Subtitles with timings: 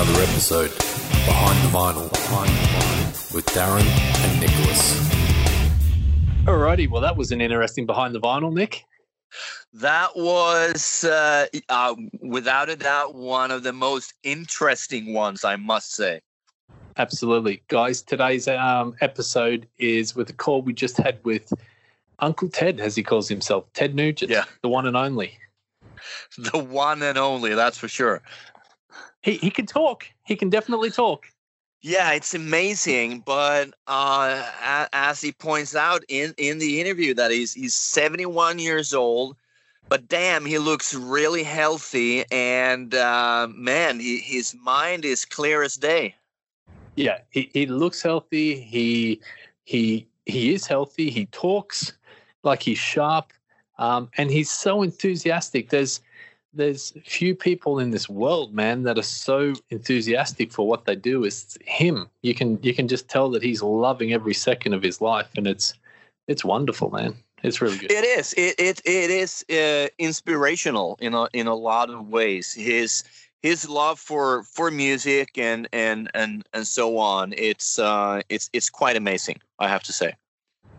[0.00, 0.70] another episode
[1.26, 4.98] Behind the Vinyl, Behind the Vinyl with Darren and Nicholas.
[6.46, 8.82] Alrighty, well, that was an interesting Behind the Vinyl, Nick.
[9.74, 15.92] That was, uh, uh, without a doubt, one of the most interesting ones, I must
[15.92, 16.22] say.
[16.96, 17.62] Absolutely.
[17.68, 21.52] Guys, today's um, episode is with a call we just had with
[22.20, 24.44] Uncle Ted, as he calls himself, Ted Nugent, Yeah.
[24.62, 25.36] the one and only.
[26.38, 28.22] The one and only, that's for sure.
[29.22, 30.06] He, he can talk.
[30.24, 31.26] He can definitely talk.
[31.82, 37.54] Yeah, it's amazing, but uh, as he points out in, in the interview, that he's
[37.54, 39.36] he's 71 years old,
[39.88, 45.76] but damn, he looks really healthy, and uh, man, he, his mind is clear as
[45.76, 46.14] day.
[46.96, 48.60] Yeah, he, he looks healthy.
[48.60, 49.22] He
[49.64, 51.08] he he is healthy.
[51.08, 51.94] He talks
[52.42, 53.32] like he's sharp,
[53.78, 55.70] um, and he's so enthusiastic.
[55.70, 56.02] There's
[56.52, 61.24] there's few people in this world, man, that are so enthusiastic for what they do.
[61.24, 62.08] It's him.
[62.22, 65.46] You can you can just tell that he's loving every second of his life, and
[65.46, 65.74] it's
[66.26, 67.14] it's wonderful, man.
[67.42, 67.90] It's really good.
[67.90, 68.34] It is.
[68.34, 72.52] It it, it is uh, inspirational in a in a lot of ways.
[72.52, 73.04] His
[73.42, 77.32] his love for for music and and and and so on.
[77.36, 79.40] It's uh it's it's quite amazing.
[79.58, 80.14] I have to say.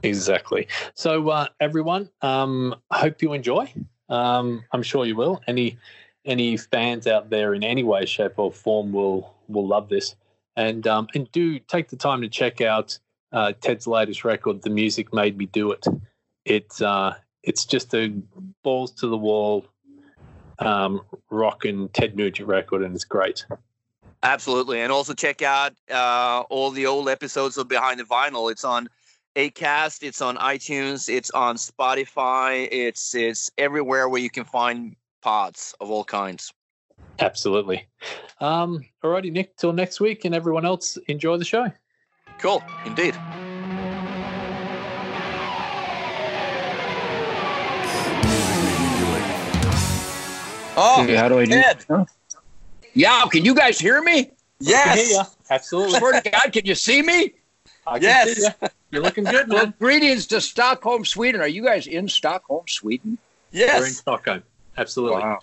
[0.04, 0.68] Exactly.
[0.96, 3.72] So, uh, everyone, um, hope you enjoy.
[4.12, 5.42] Um, I'm sure you will.
[5.48, 5.80] Any
[6.26, 10.16] any fans out there in any way, shape, or form will will love this.
[10.56, 13.00] And um, and do take the time to check out
[13.32, 15.86] uh, Ted's latest record, "The Music Made Me Do It."
[16.46, 18.14] It's uh, it's just a
[18.64, 19.66] balls to the wall
[20.60, 23.46] um, rock and Ted Nugent record, and it's great.
[24.24, 28.52] Absolutely, and also check out uh, all the old episodes of Behind the Vinyl.
[28.52, 28.88] It's on
[29.36, 35.74] Acast, it's on iTunes, it's on Spotify, it's it's everywhere where you can find pods
[35.80, 36.52] of all kinds.
[37.20, 37.88] Absolutely.
[38.42, 39.56] Um, alrighty, Nick.
[39.56, 41.72] Till next week, and everyone else, enjoy the show.
[42.40, 43.16] Cool, indeed.
[50.84, 51.52] Oh, Okay, how do I do?
[51.52, 51.86] Ted.
[51.88, 52.06] Huh?
[52.94, 54.32] Yeah, can you guys hear me?
[54.60, 55.38] Yes.
[55.50, 56.00] Absolutely.
[56.00, 57.34] Swear to God, can you see me?
[57.88, 58.54] I can Yes.
[58.92, 59.00] See ya.
[59.00, 61.42] You're looking good, Well, greetings to Stockholm, Sweden.
[61.42, 63.18] Are you guys in Stockholm, Sweden?
[63.54, 63.98] We're in Yes.
[63.98, 64.44] Stockholm.
[64.78, 65.20] Absolutely.
[65.22, 65.40] Wow.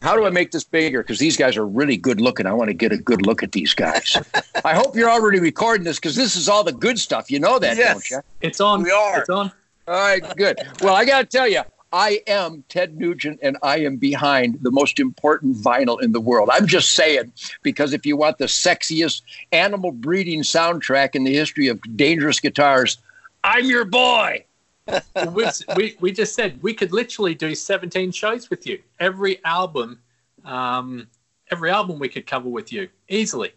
[0.00, 1.02] How do I make this bigger?
[1.02, 2.46] Because these guys are really good looking.
[2.46, 4.16] I want to get a good look at these guys.
[4.64, 7.30] I hope you're already recording this because this is all the good stuff.
[7.32, 7.94] You know that, Yes.
[7.94, 8.20] don't you?
[8.40, 8.84] It's on.
[8.84, 9.20] We are.
[9.20, 9.50] It's on.
[9.88, 10.56] All right, good.
[10.82, 11.62] Well, I got to tell you,
[11.92, 16.50] I am Ted Nugent and I am behind the most important vinyl in the world.
[16.52, 17.32] I'm just saying,
[17.62, 19.22] because if you want the sexiest
[19.52, 22.98] animal breeding soundtrack in the history of dangerous guitars,
[23.42, 24.44] I'm your boy.
[25.76, 28.80] we, we, just said we could literally do 17 shows with you.
[29.00, 30.00] Every album,
[30.44, 31.06] um,
[31.50, 33.52] every album we could cover with you easily.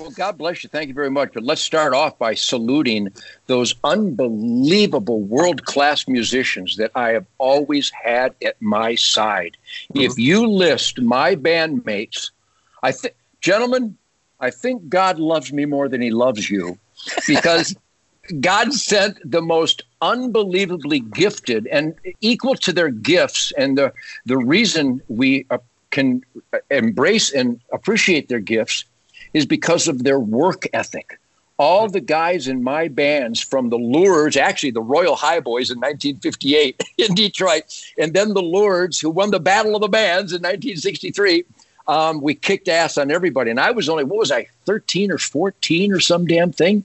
[0.00, 0.70] Well, God bless you.
[0.70, 1.34] Thank you very much.
[1.34, 3.12] But let's start off by saluting
[3.48, 9.58] those unbelievable world class musicians that I have always had at my side.
[9.94, 12.30] If you list my bandmates,
[12.82, 13.98] I think, gentlemen,
[14.40, 16.78] I think God loves me more than he loves you
[17.28, 17.76] because
[18.40, 23.52] God sent the most unbelievably gifted and equal to their gifts.
[23.58, 23.92] And the,
[24.24, 25.58] the reason we uh,
[25.90, 26.22] can
[26.70, 28.86] embrace and appreciate their gifts
[29.34, 31.18] is because of their work ethic.
[31.58, 36.82] All the guys in my bands, from the Lures, actually the Royal Highboys in 1958
[36.98, 37.64] in Detroit,
[37.98, 41.44] and then the Lords, who won the Battle of the Bands in 1963,
[41.86, 43.50] um, we kicked ass on everybody.
[43.50, 46.84] And I was only, what was I, 13 or 14 or some damn thing,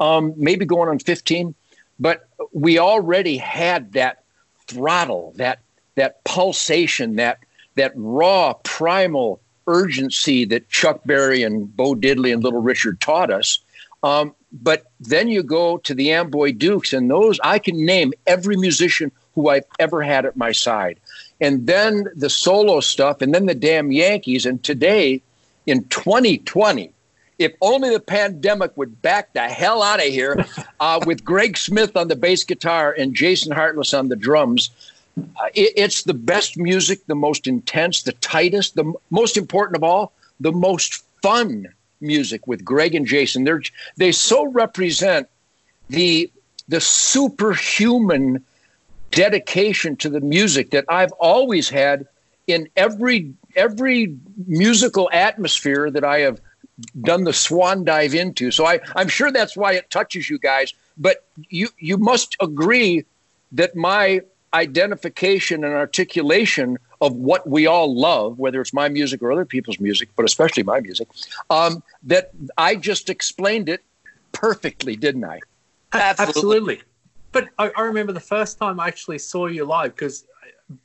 [0.00, 1.54] um, maybe going on 15.
[2.00, 4.24] But we already had that
[4.66, 5.60] throttle, that
[5.94, 7.38] that pulsation, that
[7.76, 13.60] that raw primal urgency that Chuck Berry and Bo Diddley and Little Richard taught us.
[14.02, 18.56] Um, but then you go to the Amboy Dukes, and those I can name every
[18.56, 20.98] musician who I've ever had at my side.
[21.40, 24.46] And then the solo stuff, and then the damn Yankees.
[24.46, 25.22] And today,
[25.66, 26.92] in 2020,
[27.38, 30.44] if only the pandemic would back the hell out of here
[30.80, 34.70] uh, with Greg Smith on the bass guitar and Jason Hartless on the drums.
[35.16, 39.82] Uh, it, it's the best music, the most intense, the tightest, the most important of
[39.82, 41.66] all, the most fun
[42.00, 43.44] music with Greg and Jason.
[43.44, 43.62] They're
[43.96, 45.28] they so represent
[45.88, 46.30] the
[46.68, 48.44] the superhuman
[49.10, 52.06] dedication to the music that I've always had
[52.46, 54.16] in every every
[54.46, 56.40] musical atmosphere that I have
[57.00, 58.50] done the swan dive into.
[58.50, 60.74] So I, I'm sure that's why it touches you guys.
[60.98, 63.04] But you you must agree
[63.52, 64.20] that my
[64.56, 69.78] identification and articulation of what we all love, whether it's my music or other people's
[69.78, 71.08] music, but especially my music,
[71.50, 73.84] um, that I just explained it
[74.32, 75.40] perfectly, didn't I?
[75.92, 76.26] Absolutely.
[76.26, 76.82] Absolutely.
[77.32, 80.24] But I, I, remember the first time I actually saw you live because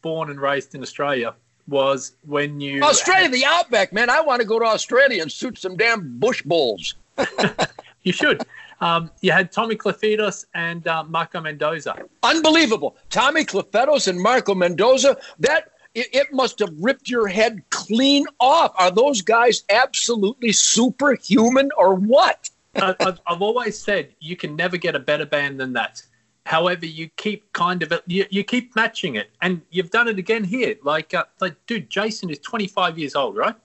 [0.01, 1.33] born and raised in Australia
[1.67, 3.33] was when you Australia, had...
[3.33, 4.09] the outback, man.
[4.09, 6.95] I want to go to Australia and shoot some damn bush bulls.
[8.03, 8.43] you should.
[8.81, 11.95] Um, you had Tommy Clufetos and uh, Marco Mendoza.
[12.23, 12.97] Unbelievable.
[13.09, 15.17] Tommy Clufetos and Marco Mendoza.
[15.39, 18.73] That it, it, must have ripped your head clean off.
[18.77, 22.49] Are those guys absolutely superhuman or what?
[22.75, 26.01] I, I've, I've always said you can never get a better band than that.
[26.47, 30.43] However, you keep kind of you, you keep matching it, and you've done it again
[30.43, 30.75] here.
[30.81, 33.55] Like, uh, like, dude, Jason is 25 years old, right?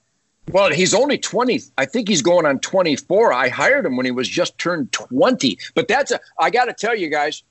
[0.53, 1.61] Well, he's only 20.
[1.77, 3.33] I think he's going on 24.
[3.33, 5.59] I hired him when he was just turned 20.
[5.75, 7.43] But that's a, I got to tell you guys,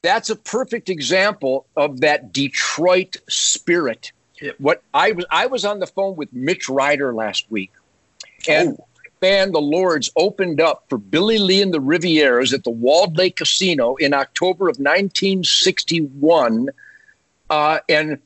[0.00, 4.12] that's a perfect example of that Detroit spirit.
[4.40, 4.56] Yep.
[4.58, 7.70] What I was, I was on the phone with Mitch Ryder last week,
[8.48, 8.86] and oh.
[9.20, 13.36] band The Lords opened up for Billy Lee and the Rivieras at the Walled Lake
[13.36, 16.70] Casino in October of 1961.
[17.48, 18.18] Uh, and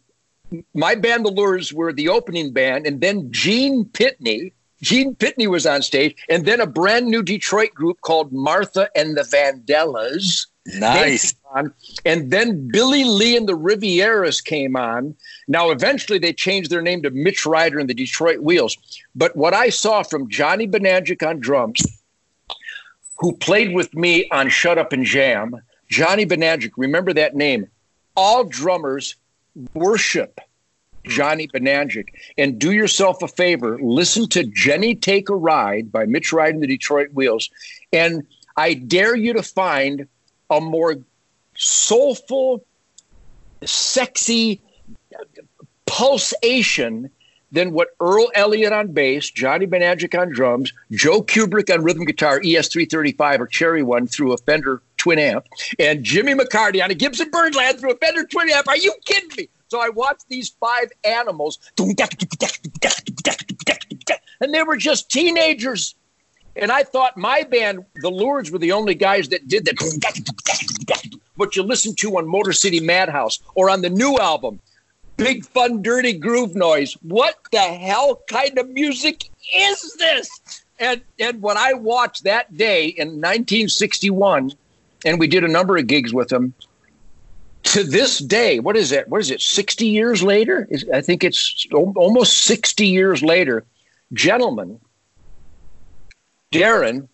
[0.74, 4.52] my band, the Lures, were the opening band, and then Gene Pitney.
[4.82, 9.16] Gene Pitney was on stage, and then a brand new Detroit group called Martha and
[9.16, 10.46] the Vandellas.
[10.74, 11.34] Nice.
[11.54, 11.72] On,
[12.04, 15.14] and then Billy Lee and the Rivieras came on.
[15.48, 18.76] Now, eventually, they changed their name to Mitch Ryder and the Detroit Wheels.
[19.14, 21.80] But what I saw from Johnny Badanjek on drums,
[23.18, 25.56] who played with me on Shut Up and Jam,
[25.88, 27.68] Johnny Badanjek, remember that name.
[28.16, 29.14] All drummers
[29.74, 30.40] worship
[31.04, 31.10] hmm.
[31.10, 32.08] Johnny Badanjek
[32.38, 36.62] and do yourself a favor, listen to Jenny Take a Ride by Mitch Ryder and
[36.62, 37.50] the Detroit Wheels.
[37.92, 38.26] And
[38.56, 40.08] I dare you to find
[40.50, 40.96] a more
[41.56, 42.64] soulful,
[43.64, 44.60] sexy
[45.86, 47.10] pulsation
[47.52, 52.40] than what Earl Elliott on bass, Johnny Banajic on drums, Joe Kubert on rhythm guitar,
[52.40, 55.46] ES335 or Cherry One through a Fender twin amp,
[55.78, 58.66] and Jimmy McCarty on a Gibson Birdland through a Fender twin amp.
[58.66, 59.48] Are you kidding me?
[59.68, 61.96] So I watched these five animals, and
[64.52, 65.94] they were just teenagers.
[66.56, 69.76] And I thought my band, the Lords, were the only guys that did that.
[71.36, 74.58] What you listen to on Motor City Madhouse or on the new album,
[75.16, 76.94] Big Fun Dirty Groove Noise.
[77.02, 80.64] What the hell kind of music is this?
[80.80, 84.52] And and when I watched that day in 1961,
[85.04, 86.54] and we did a number of gigs with them.
[87.64, 89.08] To this day, what is it?
[89.08, 89.40] What is it?
[89.40, 90.68] 60 years later?
[90.94, 93.64] I think it's almost 60 years later.
[94.12, 94.80] Gentlemen,
[96.52, 97.08] Darren,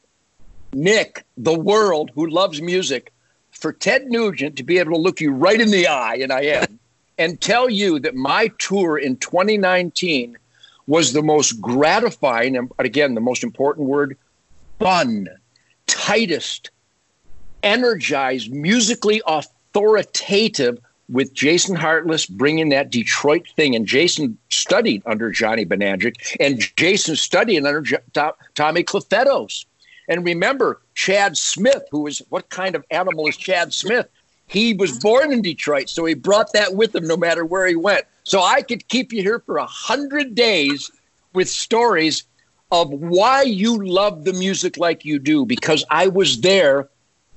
[0.75, 3.13] Nick, the world who loves music,
[3.51, 6.43] for Ted Nugent to be able to look you right in the eye, and I
[6.43, 6.79] am,
[7.19, 10.37] and tell you that my tour in 2019
[10.87, 14.17] was the most gratifying, and again, the most important word,
[14.79, 15.29] fun,
[15.87, 16.71] tightest,
[17.63, 20.79] energized, musically authoritative
[21.09, 23.75] with Jason Hartless bringing that Detroit thing.
[23.75, 27.99] And Jason studied under Johnny Badanjek, and Jason studied under J-
[28.55, 29.67] Tommy Clufetos.
[30.09, 34.09] And remember, Chad Smith, who was what kind of animal is Chad Smith?
[34.47, 37.77] He was born in Detroit, so he brought that with him no matter where he
[37.77, 38.05] went.
[38.25, 40.91] So I could keep you here for a hundred days
[41.33, 42.25] with stories
[42.71, 46.89] of why you love the music like you do, because I was there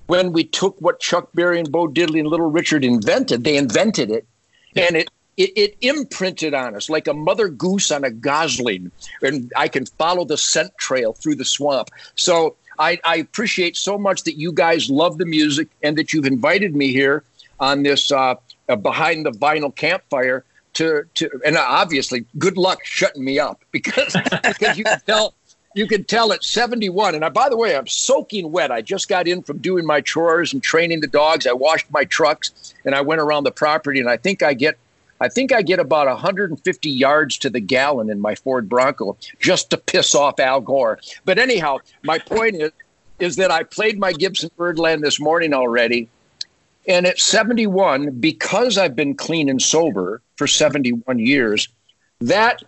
[0.07, 4.11] when we took what Chuck Berry and Bo Diddley and Little Richard invented, they invented
[4.11, 4.27] it,
[4.73, 4.83] yeah.
[4.83, 9.51] and it, it it imprinted on us like a mother goose on a gosling, and
[9.55, 11.89] I can follow the scent trail through the swamp.
[12.15, 16.25] So I, I appreciate so much that you guys love the music and that you've
[16.25, 17.23] invited me here
[17.59, 18.35] on this uh,
[18.67, 20.43] uh, behind the vinyl campfire
[20.73, 25.33] to to and obviously good luck shutting me up because because you can tell
[25.75, 27.15] you can tell it's 71.
[27.15, 28.71] And I, by the way, I'm soaking wet.
[28.71, 31.45] I just got in from doing my chores and training the dogs.
[31.45, 33.99] I washed my trucks and I went around the property.
[33.99, 34.77] And I think I get,
[35.19, 39.69] I think I get about 150 yards to the gallon in my Ford Bronco just
[39.71, 40.97] to piss off Al Gore.
[41.25, 42.71] But anyhow, my point is,
[43.19, 46.07] is that I played my Gibson Birdland this morning already.
[46.87, 51.67] And at 71, because I've been clean and sober for 71 years,
[52.21, 52.63] that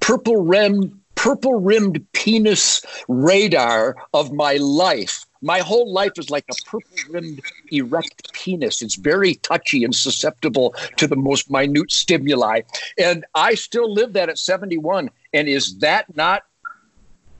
[0.00, 5.26] purple rim purple rimmed penis radar of my life.
[5.42, 8.80] My whole life is like a purple rimmed erect penis.
[8.80, 12.62] It's very touchy and susceptible to the most minute stimuli.
[12.98, 15.10] And I still live that at 71.
[15.34, 16.44] And is that not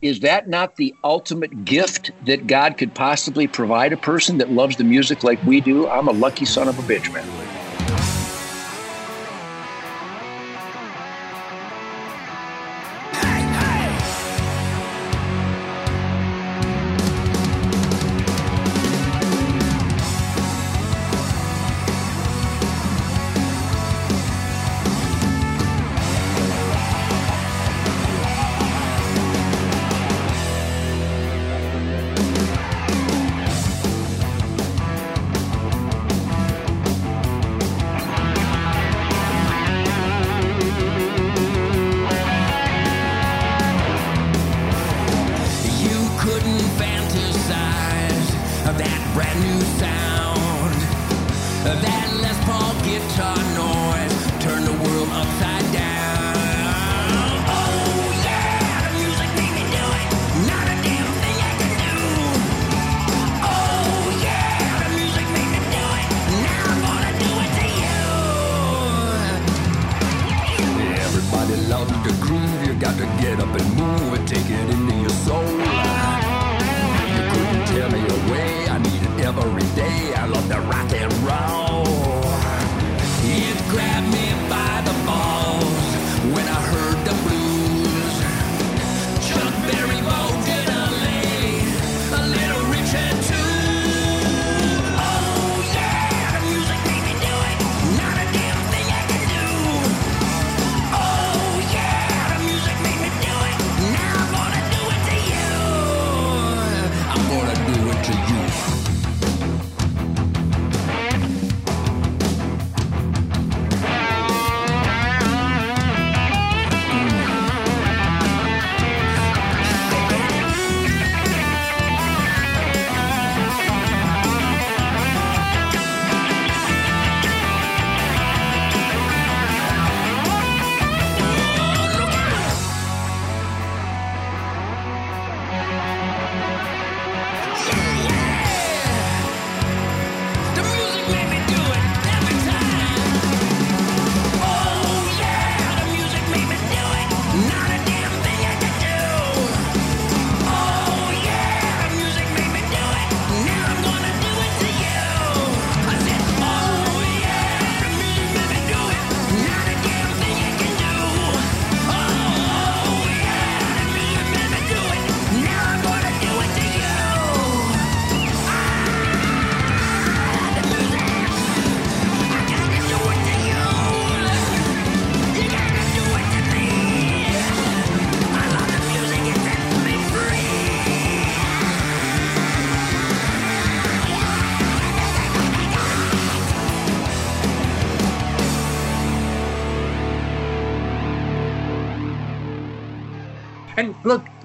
[0.03, 4.77] is that not the ultimate gift that God could possibly provide a person that loves
[4.77, 5.89] the music like we do?
[5.89, 7.70] I'm a lucky son of a bitch, man.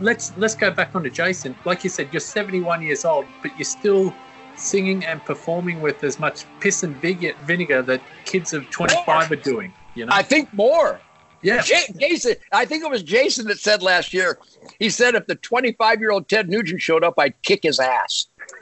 [0.05, 1.55] Let's let's go back on to Jason.
[1.65, 4.15] Like you said, you're 71 years old, but you're still
[4.55, 9.73] singing and performing with as much piss and vinegar that kids of 25 are doing.
[9.95, 11.01] You know, I think more.
[11.41, 11.61] Yeah.
[11.61, 14.39] J- Jason, I think it was Jason that said last year.
[14.79, 18.27] He said if the 25 year old Ted Nugent showed up, I'd kick his ass.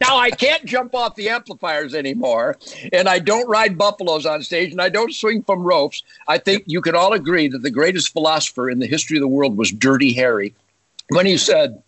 [0.00, 2.56] now I can't jump off the amplifiers anymore,
[2.92, 6.02] and I don't ride buffaloes on stage, and I don't swing from ropes.
[6.28, 9.28] I think you can all agree that the greatest philosopher in the history of the
[9.28, 10.54] world was Dirty Harry,
[11.08, 11.82] when he said,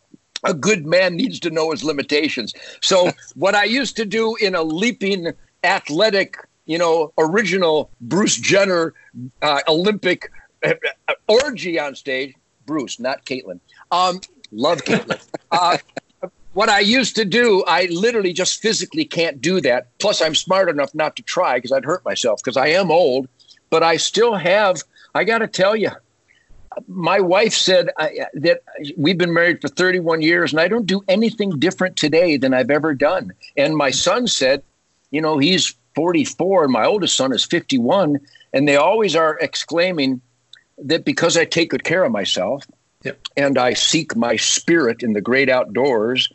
[0.44, 4.54] "A good man needs to know his limitations." So what I used to do in
[4.54, 5.32] a leaping,
[5.64, 8.94] athletic, you know, original Bruce Jenner
[9.42, 10.30] uh, Olympic
[10.64, 10.74] uh,
[11.28, 12.34] orgy on stage,
[12.66, 13.60] Bruce, not Caitlin.
[13.90, 15.22] Um, love Caitlin.
[15.50, 15.78] Uh,
[16.56, 19.88] what I used to do, I literally just physically can't do that.
[19.98, 23.28] Plus, I'm smart enough not to try because I'd hurt myself because I am old,
[23.68, 24.82] but I still have,
[25.14, 25.90] I got to tell you,
[26.88, 28.62] my wife said I, that
[28.96, 32.70] we've been married for 31 years and I don't do anything different today than I've
[32.70, 33.34] ever done.
[33.58, 34.62] And my son said,
[35.10, 38.18] you know, he's 44 and my oldest son is 51.
[38.54, 40.22] And they always are exclaiming
[40.78, 42.64] that because I take good care of myself
[43.02, 43.20] yep.
[43.36, 46.30] and I seek my spirit in the great outdoors,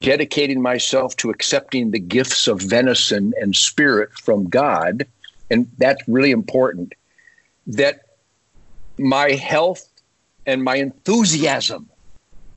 [0.00, 5.06] dedicating myself to accepting the gifts of venison and spirit from God,
[5.50, 6.94] and that's really important,
[7.66, 8.02] that
[8.98, 9.88] my health
[10.46, 11.88] and my enthusiasm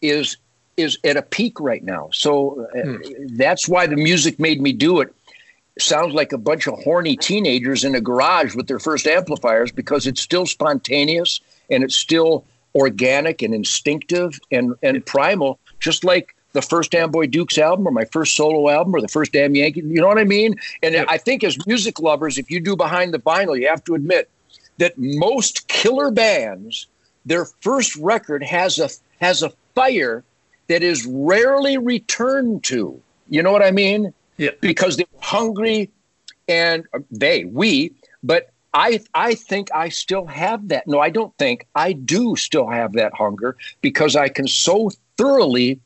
[0.02, 0.38] is
[0.78, 2.10] is at a peak right now.
[2.14, 3.36] So uh, hmm.
[3.36, 5.14] that's why the music made me do it.
[5.78, 10.08] Sounds like a bunch of horny teenagers in a garage with their first amplifiers because
[10.08, 16.62] it's still spontaneous and it's still organic and instinctive and, and primal, just like the
[16.62, 19.82] first Amboy Dukes album or my first solo album or the first Damn Yankee.
[19.82, 20.56] You know what I mean?
[20.82, 21.06] And yeah.
[21.08, 24.30] I think as music lovers, if you do behind the vinyl, you have to admit
[24.78, 26.88] that most killer bands,
[27.26, 28.90] their first record has a
[29.24, 30.24] has a fire
[30.68, 33.00] that is rarely returned to.
[33.30, 34.14] You know what I mean?
[34.38, 34.52] Yeah.
[34.62, 35.90] Because they're hungry
[36.48, 40.88] and uh, they, we, but I I think I still have that.
[40.88, 41.68] No, I don't think.
[41.76, 45.80] I do still have that hunger because I can so thoroughly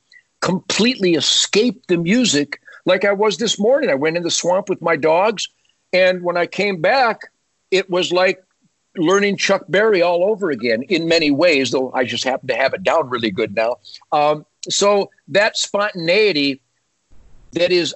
[0.43, 3.89] completely escape the music like I was this morning.
[3.89, 5.47] I went in the swamp with my dogs,
[5.93, 7.31] and when I came back,
[7.71, 8.43] it was like
[8.97, 12.73] learning Chuck Berry all over again in many ways, though I just happen to have
[12.73, 13.77] it down really good now.
[14.12, 16.62] Um, so that spontaneity
[17.53, 17.95] that is,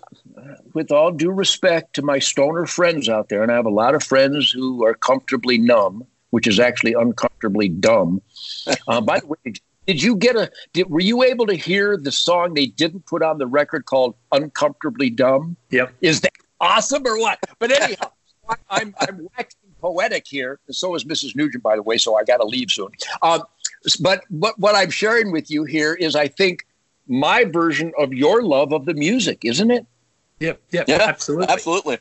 [0.73, 3.93] with all due respect to my stoner friends out there, and I have a lot
[3.93, 8.21] of friends who are comfortably numb, which is actually uncomfortably dumb.
[8.89, 9.37] Uh, by the way,
[9.87, 10.51] did you get a?
[10.73, 14.15] Did, were you able to hear the song they didn't put on the record called
[14.33, 15.55] "Uncomfortably Dumb"?
[15.71, 15.93] Yep.
[16.01, 17.39] Is that awesome or what?
[17.57, 18.11] But anyhow,
[18.69, 21.37] I'm I'm waxing poetic here, and so is Mrs.
[21.37, 21.97] Nugent, by the way.
[21.97, 22.89] So I got to leave soon.
[23.21, 23.43] Um,
[24.01, 26.67] but what what I'm sharing with you here is, I think,
[27.07, 29.85] my version of your love of the music, isn't it?
[30.41, 30.61] Yep.
[30.71, 30.89] Yep.
[30.89, 30.97] Yeah.
[31.01, 31.47] Absolutely.
[31.47, 31.97] Absolutely.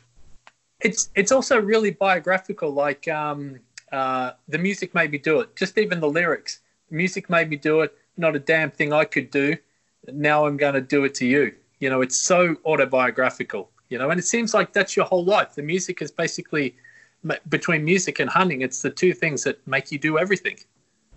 [0.81, 2.69] It's it's also really biographical.
[2.69, 3.61] Like um,
[3.93, 5.55] uh, the music made me do it.
[5.55, 7.95] Just even the lyrics music made me do it.
[8.17, 9.55] Not a damn thing I could do.
[10.11, 11.53] Now I'm going to do it to you.
[11.79, 13.69] You know, it's so autobiographical.
[13.89, 15.55] You know, and it seems like that's your whole life.
[15.55, 16.75] The music is basically
[17.49, 18.61] between music and hunting.
[18.61, 20.57] It's the two things that make you do everything.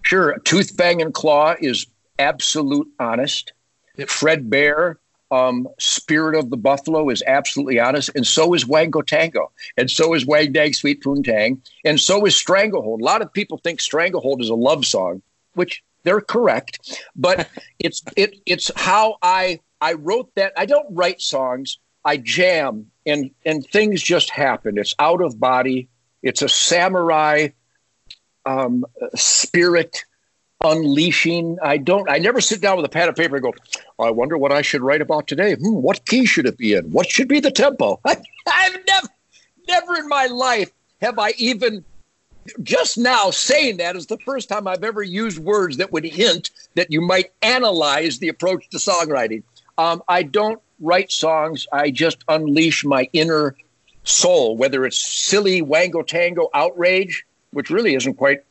[0.03, 1.87] Sure, Tooth Fang and Claw is
[2.19, 3.53] absolute honest.
[3.97, 4.09] Yep.
[4.09, 4.99] Fred Bear,
[5.31, 10.15] um, Spirit of the Buffalo is absolutely honest, and so is Wango Tango, and so
[10.15, 13.01] is Wang Dang Sweet Poontang, and so is Stranglehold.
[13.01, 15.23] A lot of people think Stranglehold is a love song
[15.61, 20.55] which they're correct, but it's it it's how I I wrote that.
[20.57, 21.79] I don't write songs.
[22.03, 24.79] I jam and and things just happen.
[24.79, 25.89] It's out of body.
[26.23, 27.49] It's a samurai
[28.47, 30.03] um, spirit
[30.65, 31.59] unleashing.
[31.63, 32.09] I don't.
[32.11, 33.53] I never sit down with a pad of paper and go.
[34.03, 35.57] I wonder what I should write about today.
[35.57, 36.91] Hmm, what key should it be in?
[36.91, 38.01] What should be the tempo?
[38.07, 39.09] I, I've never,
[39.69, 40.71] never in my life
[41.03, 41.85] have I even
[42.63, 46.51] just now saying that is the first time I've ever used words that would hint
[46.75, 49.43] that you might analyze the approach to songwriting.
[49.79, 51.67] Um, I don't write songs.
[51.73, 53.57] I just unleash my inner
[54.05, 58.43] soul, whether it's silly wango tango outrage, which really isn't quite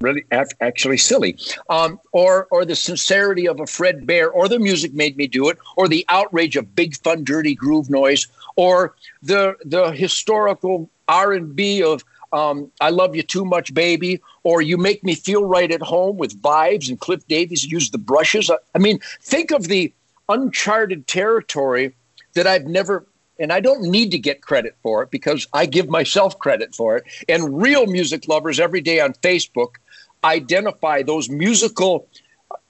[0.00, 1.36] really actually silly,
[1.68, 5.48] um, or or the sincerity of a Fred Bear, or the music made me do
[5.48, 11.32] it, or the outrage of big fun dirty groove noise, or the the historical R
[11.32, 15.44] and B of um, I love you too much, baby, or you make me feel
[15.44, 18.50] right at home with vibes and Cliff Davies used the brushes.
[18.74, 19.92] I mean, think of the
[20.28, 21.94] uncharted territory
[22.34, 23.06] that I've never,
[23.38, 26.96] and I don't need to get credit for it because I give myself credit for
[26.96, 27.04] it.
[27.28, 29.76] And real music lovers every day on Facebook
[30.22, 32.06] identify those musical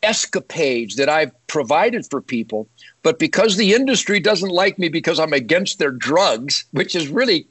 [0.02, 2.68] escapades that I've provided for people.
[3.02, 7.46] But because the industry doesn't like me because I'm against their drugs, which is really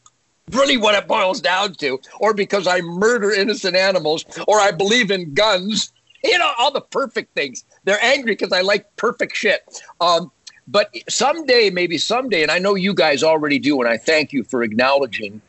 [0.51, 5.11] really what it boils down to, or because I murder innocent animals, or I believe
[5.11, 5.91] in guns,
[6.23, 7.63] you know, all the perfect things.
[7.83, 9.81] They're angry because I like perfect shit.
[10.01, 10.31] Um,
[10.67, 14.43] but someday, maybe someday, and I know you guys already do, and I thank you
[14.43, 15.41] for acknowledging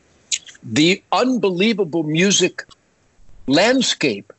[0.63, 2.63] the unbelievable music
[3.47, 4.33] landscape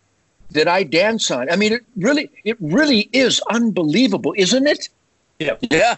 [0.50, 1.50] that I dance on.
[1.50, 4.88] I mean, it really, it really is unbelievable, isn't it?
[5.38, 5.56] Yeah.
[5.70, 5.96] Yeah.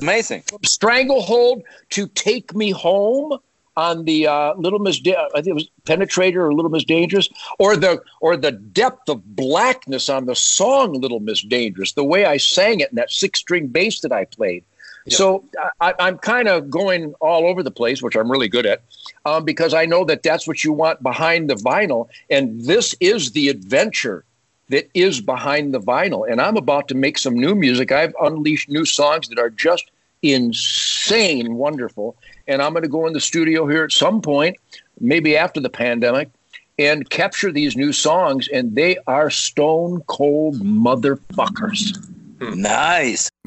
[0.00, 0.42] Amazing.
[0.42, 3.38] From Stranglehold to Take Me Home
[3.76, 7.28] on the uh, Little Miss, da- I think it was Penetrator or Little Miss Dangerous,
[7.58, 12.24] or the or the depth of blackness on the song Little Miss Dangerous, the way
[12.24, 14.64] I sang it and that six string bass that I played.
[15.08, 15.44] So
[15.80, 18.82] I, I'm kind of going all over the place, which I'm really good at,
[19.24, 23.30] um, because I know that that's what you want behind the vinyl, and this is
[23.30, 24.24] the adventure
[24.68, 26.28] that is behind the vinyl.
[26.28, 27.92] And I'm about to make some new music.
[27.92, 32.16] I've unleashed new songs that are just insane wonderful.
[32.48, 34.56] And I'm going to go in the studio here at some point,
[35.00, 36.30] maybe after the pandemic,
[36.78, 38.48] and capture these new songs.
[38.48, 41.98] And they are stone cold motherfuckers.
[42.40, 43.30] Nice.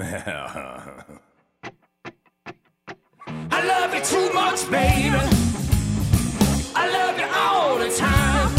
[3.51, 5.17] I love you too much, baby.
[6.75, 8.51] I love you all the time.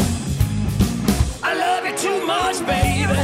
[1.42, 3.18] I love you too much, baby.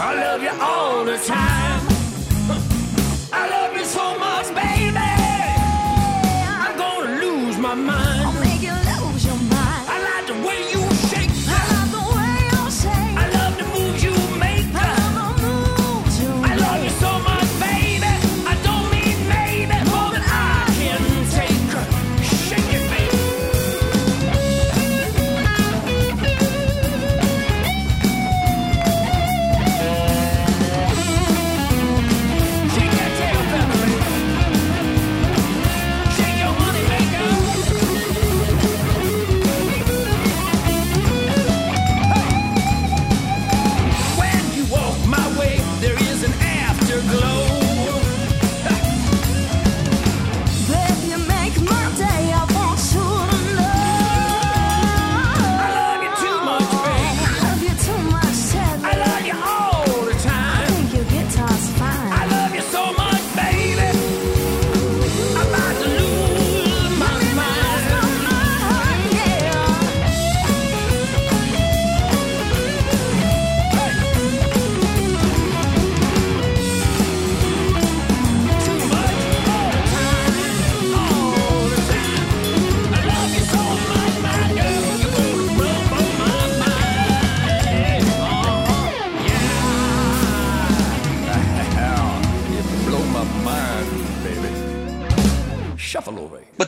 [0.00, 1.86] I love you all the time.
[3.32, 4.77] I love you so much, baby.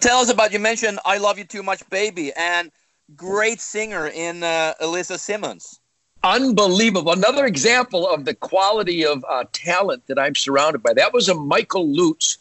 [0.01, 2.71] Tell us about you mentioned "I Love You Too Much, Baby" and
[3.17, 5.81] great singer in uh, Alyssa Simmons.
[6.23, 7.13] Unbelievable.
[7.13, 10.93] Another example of the quality of uh, talent that I'm surrounded by.
[10.93, 12.39] That was a Michael Lutz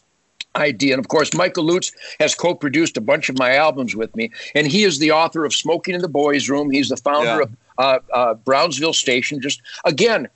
[0.54, 0.94] idea.
[0.94, 4.30] And of course, Michael Lutz has co produced a bunch of my albums with me.
[4.54, 6.70] And he is the author of Smoking in the Boys' Room.
[6.70, 7.42] He's the founder Yeah.
[7.42, 9.40] of uh, uh, Brownsville Station.
[9.40, 10.28] Just again,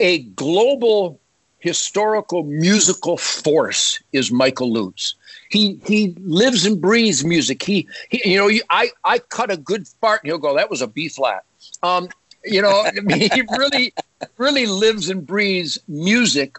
[0.00, 1.20] a global
[1.60, 5.14] historical musical force is Michael Lutz.
[5.50, 7.62] He he lives and breathes music.
[7.62, 10.80] He, he you know I I cut a good fart and he'll go that was
[10.80, 11.44] a B flat.
[11.82, 12.08] Um,
[12.44, 13.92] you know he really
[14.36, 16.56] really lives and breathes music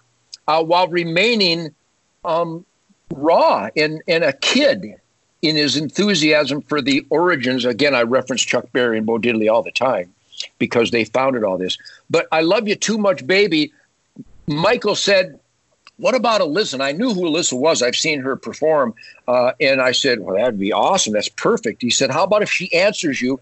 [0.48, 1.74] uh, while remaining
[2.26, 2.66] um,
[3.14, 4.96] raw and and a kid
[5.42, 7.66] in his enthusiasm for the origins.
[7.66, 10.14] Again, I reference Chuck Berry and Bo Diddley all the time
[10.60, 11.78] because they founded all this.
[12.10, 13.74] But I love you too much, baby.
[14.48, 15.40] Michael said,
[16.02, 17.82] "What about Alyssa?" And I knew who Alyssa was.
[17.82, 18.94] I've seen her perform,
[19.28, 21.14] uh, and I said, "Well, that'd be awesome.
[21.14, 23.40] That's perfect." He said, "How about if she answers you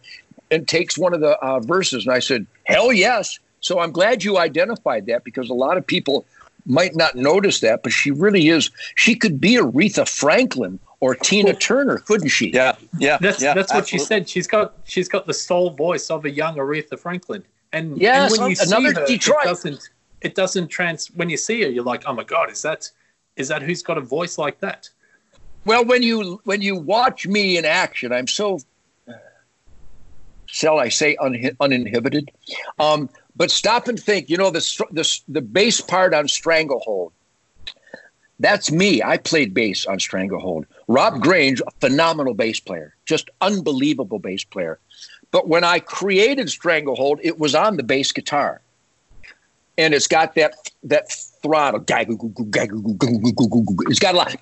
[0.51, 4.23] and takes one of the uh, verses?" And I said, "Hell yes." So I'm glad
[4.23, 6.25] you identified that because a lot of people
[6.65, 8.69] might not notice that, but she really is.
[8.95, 12.51] She could be Aretha Franklin or Tina Turner, couldn't she?
[12.51, 14.29] Yeah, yeah, That's yeah, that's what she said.
[14.29, 17.43] She's got she's got the soul voice of a young Aretha Franklin.
[17.71, 19.37] And, Yes, and when you another see her, Detroit.
[19.43, 19.89] it doesn't
[20.21, 22.89] it doesn't trans when you see her, you're like, oh my god, is that
[23.35, 24.89] is that who's got a voice like that?
[25.65, 28.59] Well, when you when you watch me in action, I'm so
[30.45, 32.31] shall I say un, uninhibited.
[32.79, 34.29] Um, but stop and think.
[34.29, 37.13] You know the the the bass part on Stranglehold.
[38.39, 39.03] That's me.
[39.03, 40.65] I played bass on Stranglehold.
[40.87, 44.79] Rob Grange, a phenomenal bass player, just unbelievable bass player.
[45.31, 48.61] But when I created Stranglehold, it was on the bass guitar,
[49.79, 51.09] and it's got that that
[51.41, 51.81] throttle.
[51.87, 51.99] It's
[53.99, 54.35] got a lot.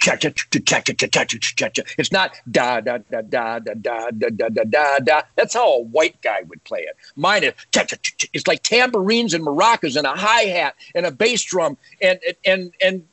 [1.97, 5.21] It's not da da da da da da da da da da.
[5.36, 6.95] That's how a white guy would play it.
[7.15, 7.54] Mine is.
[8.34, 12.73] It's like tambourines and maracas and a hi hat and a bass drum and and
[12.84, 13.06] and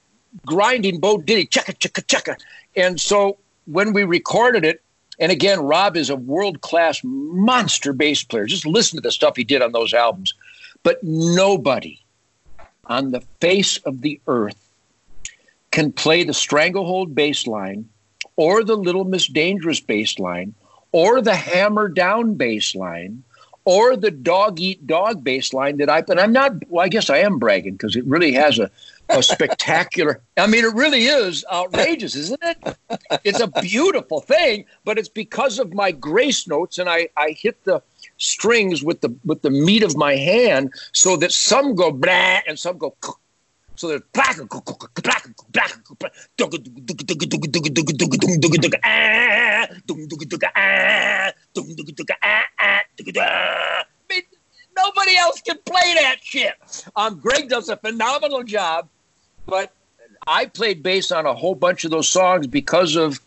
[0.46, 2.36] grinding Bo Diddley checka checka checka.
[2.74, 4.80] And so when we recorded it,
[5.18, 8.46] and again, Rob is a world class monster bass player.
[8.46, 10.32] Just listen to the stuff he did on those albums.
[10.82, 12.03] But nobody
[12.86, 14.70] on the face of the earth
[15.70, 17.88] can play the stranglehold bass line
[18.36, 20.54] or the little miss dangerous bass line
[20.92, 23.22] or the hammer down bass line
[23.64, 27.10] or the dog eat dog bass line that I but I'm not well I guess
[27.10, 28.70] I am bragging because it really has a
[29.08, 32.76] a spectacular I mean it really is outrageous isn't it?
[33.24, 37.64] It's a beautiful thing but it's because of my grace notes and I I hit
[37.64, 37.82] the
[38.18, 42.58] strings with the with the meat of my hand so that some go blah and
[42.58, 42.94] some go
[43.76, 44.38] so there's black
[54.76, 56.54] Nobody else can play that shit.
[56.96, 58.88] Um, Greg does a phenomenal job,
[59.46, 59.72] but
[60.26, 63.20] I played bass on a whole bunch of those songs because of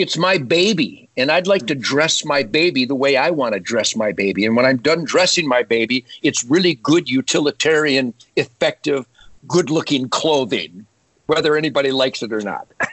[0.00, 1.80] it's my baby and i'd like to mm.
[1.80, 5.04] dress my baby the way i want to dress my baby and when i'm done
[5.04, 9.06] dressing my baby it's really good utilitarian effective
[9.46, 10.86] good looking clothing
[11.30, 12.66] whether anybody likes it or not.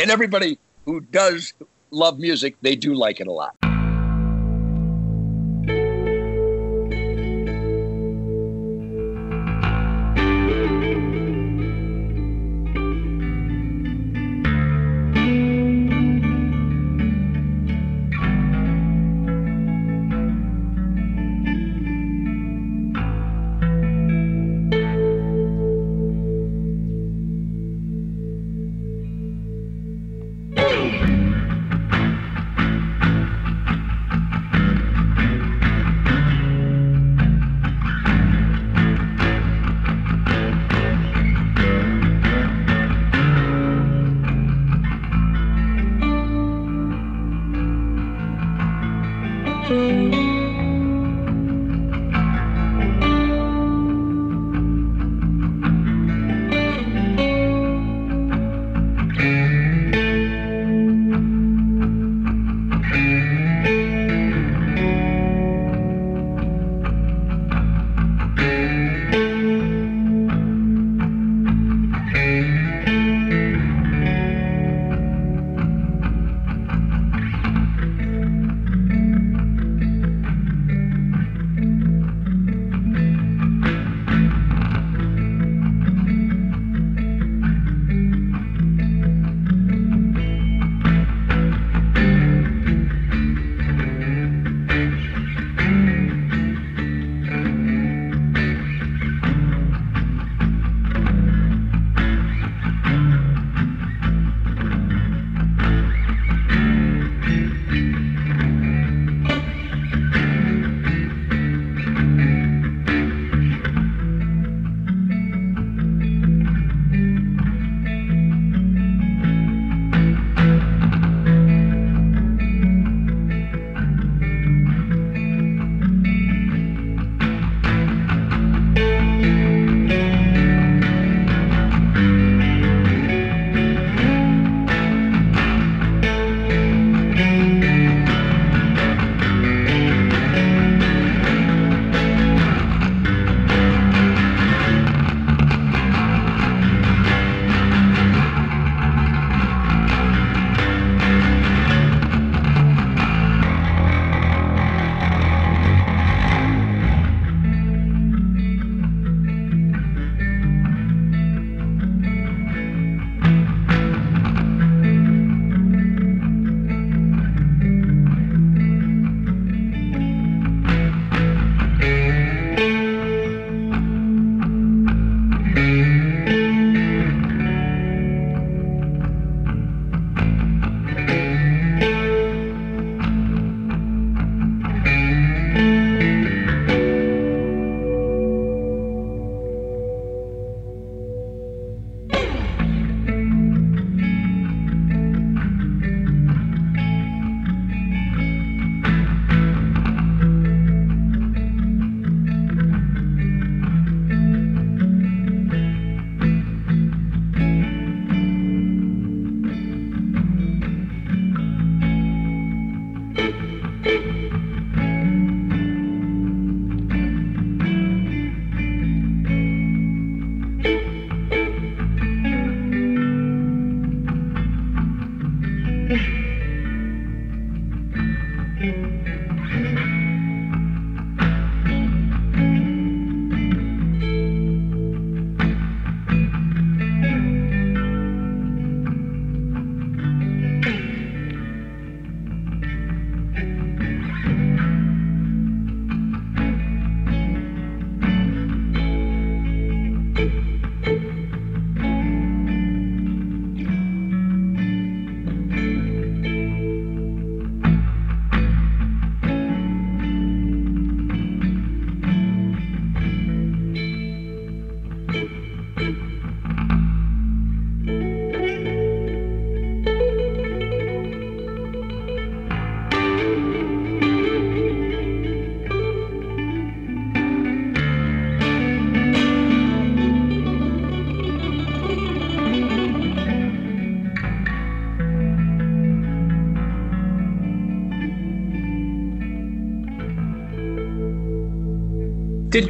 [0.00, 1.52] And everybody who does
[1.92, 3.54] love music they do like it a lot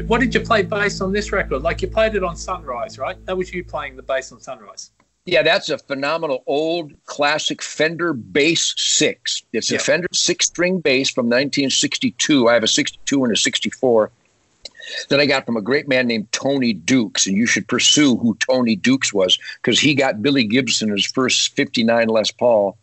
[0.04, 1.62] Did what did you play bass on this record?
[1.62, 3.16] Like you played it on Sunrise, right?
[3.24, 4.90] That was you playing the bass on Sunrise.
[5.24, 9.44] Yeah, that's a phenomenal old classic Fender Bass 6.
[9.54, 9.78] It's a.
[9.78, 12.50] Fender six string bass from 1962.
[12.50, 14.10] I have a 62 and a 64
[15.08, 17.26] that I got from a great man named Tony Dukes.
[17.26, 21.56] And you should pursue who Tony Dukes was because he got Billy Gibson his first
[21.56, 22.76] 59 Les Paul,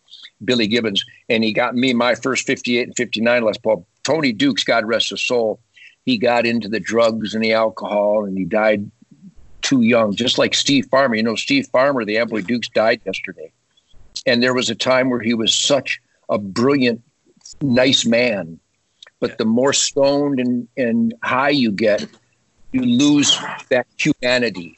[0.43, 3.85] Billy Gibbons, and he got me my first 58 and 59 Les Paul.
[4.03, 5.59] Tony Dukes, God rest his soul,
[6.05, 8.89] he got into the drugs and the alcohol and he died
[9.61, 11.15] too young, just like Steve Farmer.
[11.15, 13.51] You know, Steve Farmer, the Amboy Dukes, died yesterday.
[14.25, 17.01] And there was a time where he was such a brilliant,
[17.61, 18.59] nice man.
[19.19, 22.05] But the more stoned and, and high you get,
[22.71, 23.37] you lose
[23.69, 24.77] that humanity.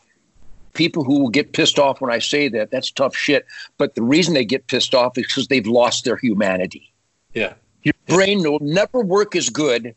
[0.73, 3.45] People who will get pissed off when I say that, that's tough shit.
[3.77, 6.91] But the reason they get pissed off is because they've lost their humanity.
[7.33, 7.53] Yeah.
[7.83, 9.95] Your brain will never work as good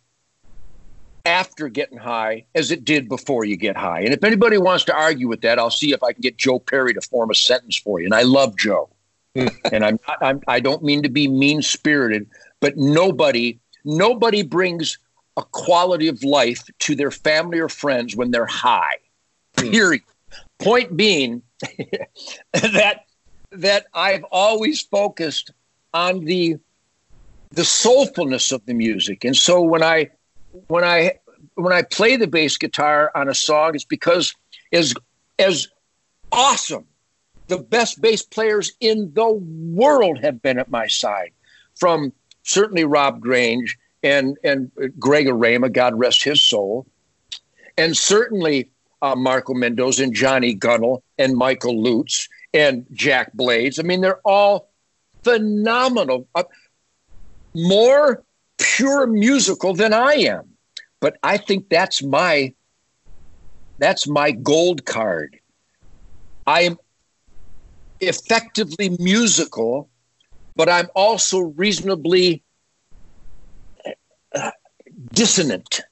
[1.26, 4.00] after getting high as it did before you get high.
[4.00, 6.60] And if anybody wants to argue with that, I'll see if I can get Joe
[6.60, 8.06] Perry to form a sentence for you.
[8.06, 8.88] And I love Joe.
[9.34, 9.48] Hmm.
[9.70, 12.26] and I'm not, I'm, I don't mean to be mean spirited,
[12.60, 14.98] but nobody, nobody brings
[15.36, 18.96] a quality of life to their family or friends when they're high.
[19.58, 19.70] Hmm.
[19.70, 20.02] Period.
[20.58, 21.42] Point being
[22.52, 23.04] that
[23.52, 25.50] that I've always focused
[25.92, 26.56] on the
[27.50, 29.24] the soulfulness of the music.
[29.24, 30.10] And so when I
[30.69, 31.19] when I
[31.55, 34.35] when I play the bass guitar on a song, it's because
[34.73, 34.95] as
[35.38, 35.69] as
[36.33, 36.87] awesome
[37.49, 41.31] the best bass players in the world have been at my side,
[41.77, 46.87] from certainly Rob Grange and and Greg Arama, God rest his soul,
[47.77, 48.71] and certainly
[49.03, 53.79] uh, Marco Mendoza and Johnny Gunnell and Michael Lutz and Jack Blades.
[53.79, 54.71] I mean, they're all
[55.23, 56.27] phenomenal.
[56.35, 56.45] Uh,
[57.55, 58.23] more
[58.74, 60.48] pure musical than I am.
[61.00, 62.55] But I think that's my
[63.79, 65.38] that's my gold card.
[66.46, 66.79] I am
[68.00, 69.90] effectively musical,
[70.57, 72.42] but I'm also reasonably
[74.35, 74.50] uh,
[75.12, 75.83] dissonant.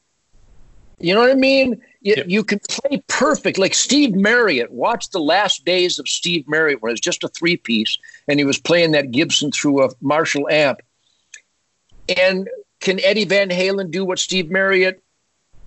[0.98, 1.82] You know what I mean?
[2.00, 2.26] You, Yep.
[2.28, 4.70] you can play perfect, like Steve Marriott.
[4.70, 8.38] Watch the last days of Steve Marriott when it was just a three piece and
[8.38, 10.80] he was playing that Gibson through a Marshall amp.
[12.16, 12.48] And
[12.84, 15.02] can Eddie Van Halen do what Steve Marriott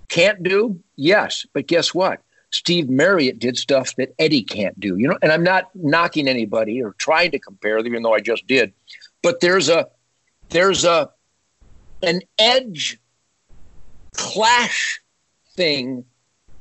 [0.08, 0.80] can't do?
[0.96, 1.44] Yes.
[1.52, 2.22] But guess what?
[2.50, 4.96] Steve Marriott did stuff that Eddie can't do.
[4.96, 8.20] You know, and I'm not knocking anybody or trying to compare them, even though I
[8.20, 8.72] just did.
[9.22, 9.88] But there's a
[10.48, 11.10] there's a
[12.02, 12.98] an edge
[14.14, 15.00] clash
[15.54, 16.04] thing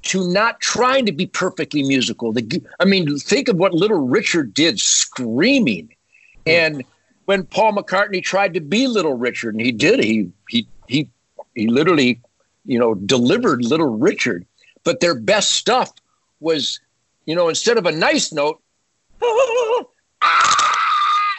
[0.01, 2.33] to not trying to be perfectly musical.
[2.33, 5.93] The, I mean, think of what Little Richard did screaming.
[6.45, 6.83] And
[7.27, 11.09] when Paul McCartney tried to be Little Richard, and he did, he he he
[11.55, 12.21] he literally,
[12.65, 14.45] you know, delivered Little Richard.
[14.85, 15.91] But their best stuff
[16.39, 16.79] was,
[17.25, 18.61] you know, instead of a nice note,
[20.21, 21.35] ah!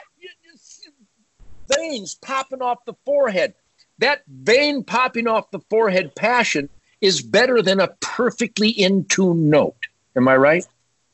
[1.74, 3.54] veins popping off the forehead.
[3.98, 6.68] That vein popping off the forehead passion
[7.00, 9.86] is better than a perfectly in tune note.
[10.16, 10.66] Am I right?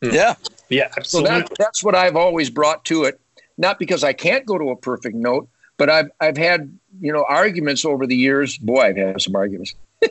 [0.02, 0.34] Yeah.
[0.68, 3.20] Yeah, So that, that's what I've always brought to it.
[3.56, 7.24] Not because I can't go to a perfect note, but I've I've had you know
[7.28, 8.58] arguments over the years.
[8.58, 9.74] Boy, I've had some arguments.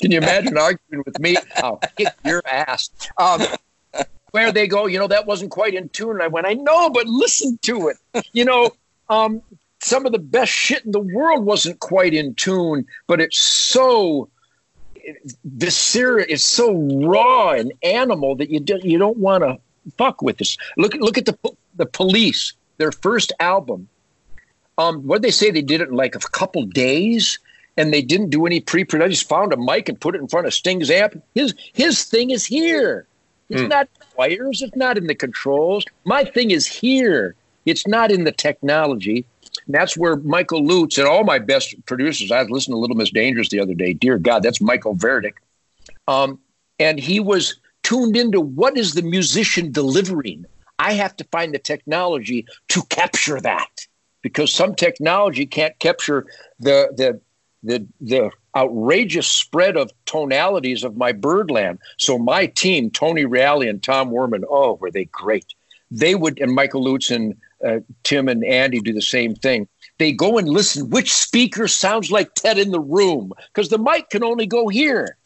[0.00, 1.36] Can you imagine arguing with me?
[1.56, 2.90] I'll kick your ass.
[3.18, 3.42] Um,
[4.32, 6.12] where they go, you know, that wasn't quite in tune.
[6.12, 8.24] And I went, I know, but listen to it.
[8.32, 8.70] You know,
[9.08, 9.42] um,
[9.80, 14.28] some of the best shit in the world wasn't quite in tune, but it's so
[15.44, 16.72] visceral, it's so
[17.04, 19.58] raw and animal that you do, you don't want to
[19.98, 20.56] fuck with this.
[20.76, 21.36] Look look at the
[21.76, 23.88] the police, their first album.
[24.78, 27.38] Um, what they say they did it in like a couple days,
[27.76, 29.12] and they didn't do any pre-production.
[29.12, 31.22] Just found a mic and put it in front of Sting's amp.
[31.34, 33.06] His his thing is here.
[33.50, 34.62] It's not wires.
[34.62, 35.84] It's not in the controls.
[36.04, 37.34] My thing is here.
[37.66, 39.26] It's not in the technology.
[39.66, 42.32] And that's where Michael Lutz and all my best producers.
[42.32, 43.92] I was listening to Little Miss Dangerous the other day.
[43.92, 45.34] Dear God, that's Michael Verdick.
[46.08, 46.40] Um,
[46.78, 50.46] and he was tuned into what is the musician delivering.
[50.78, 53.86] I have to find the technology to capture that
[54.22, 56.26] because some technology can't capture
[56.60, 57.20] the the
[57.62, 61.78] the the outrageous spread of tonalities of my Birdland.
[61.98, 65.54] So my team, Tony Reale and Tom Werman, oh, were they great?
[65.90, 67.34] They would, and Michael Lutz and
[67.66, 69.68] uh, Tim and Andy do the same thing.
[69.98, 74.10] They go and listen which speaker sounds like Ted in the room because the mic
[74.10, 75.16] can only go here,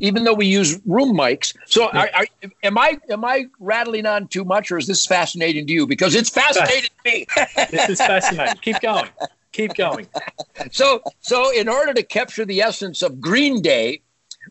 [0.00, 1.54] even though we use room mics.
[1.66, 2.08] So, are,
[2.62, 5.86] am I am I rattling on too much, or is this fascinating to you?
[5.86, 7.26] Because it's fascinating to me.
[7.70, 8.56] this is fascinating.
[8.62, 9.08] Keep going.
[9.52, 10.06] Keep going.
[10.70, 14.00] so so in order to capture the essence of Green Day,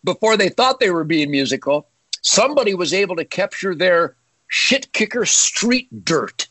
[0.03, 1.87] before they thought they were being musical,
[2.21, 4.15] somebody was able to capture their
[4.47, 6.47] shit kicker street dirt.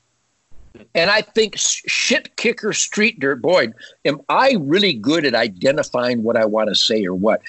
[0.94, 3.68] And I think shit kicker street dirt, boy,
[4.05, 7.40] am I really good at identifying what I want to say or what?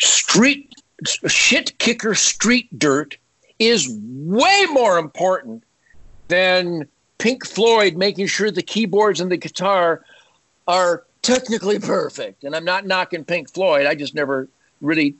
[0.00, 0.72] Street
[1.26, 3.16] shit kicker street dirt
[3.58, 5.62] is way more important
[6.28, 6.86] than
[7.18, 10.02] Pink Floyd making sure the keyboards and the guitar
[10.66, 12.44] are technically perfect.
[12.44, 13.86] And I'm not knocking Pink Floyd.
[13.86, 14.48] I just never
[14.80, 15.14] really,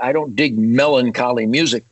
[0.00, 1.84] I don't dig melancholy music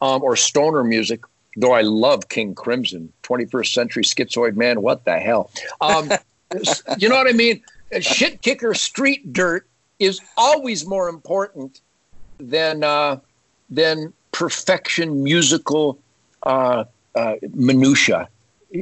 [0.00, 1.20] um, or stoner music,
[1.56, 4.82] though I love King Crimson, 21st century schizoid man.
[4.82, 5.50] What the hell?
[5.80, 6.10] Um,
[6.98, 7.62] you know what I mean?
[8.00, 9.67] Shit kicker street dirt
[9.98, 11.80] is always more important
[12.38, 13.18] than uh,
[13.70, 15.98] than perfection musical
[16.44, 16.84] uh,
[17.14, 18.28] uh, minutia.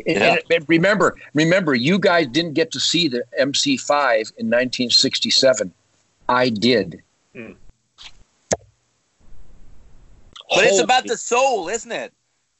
[0.06, 5.72] And- and remember, remember, you guys didn't get to see the MC5 in 1967.
[6.28, 7.02] I did.
[10.48, 12.12] But it's about the soul, isn't it?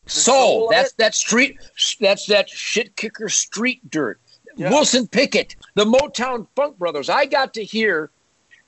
[0.06, 0.34] soul.
[0.60, 0.98] soul That's it?
[0.98, 1.58] that street.
[2.00, 4.20] That's that shit kicker street dirt.
[4.56, 4.70] Yeah.
[4.70, 7.10] Wilson Pickett, the Motown Funk Brothers.
[7.10, 8.10] I got to hear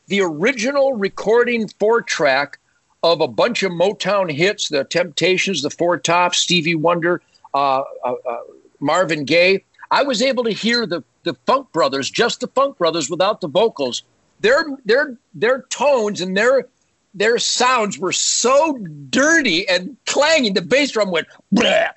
[0.09, 2.59] the original recording four track
[3.03, 7.23] of a bunch of Motown hits: the Temptations, the Four Tops, Stevie Wonder,
[7.55, 8.39] uh, uh, uh,
[8.81, 9.65] Marvin Gaye.
[9.91, 13.49] I was able to hear the the Funk Brothers, just the Funk Brothers, without the
[13.49, 14.03] vocals.
[14.41, 16.67] Their their their tones and their
[17.15, 18.79] their sounds were so
[19.11, 20.55] dirty and clanging.
[20.55, 21.89] The bass drum went blah,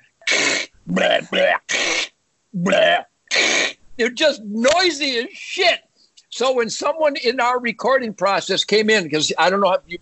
[0.86, 1.56] blah, blah,
[2.52, 2.98] blah.
[3.96, 5.80] They're just noisy as shit.
[6.32, 9.98] So when someone in our recording process came in, because I don't know how, you,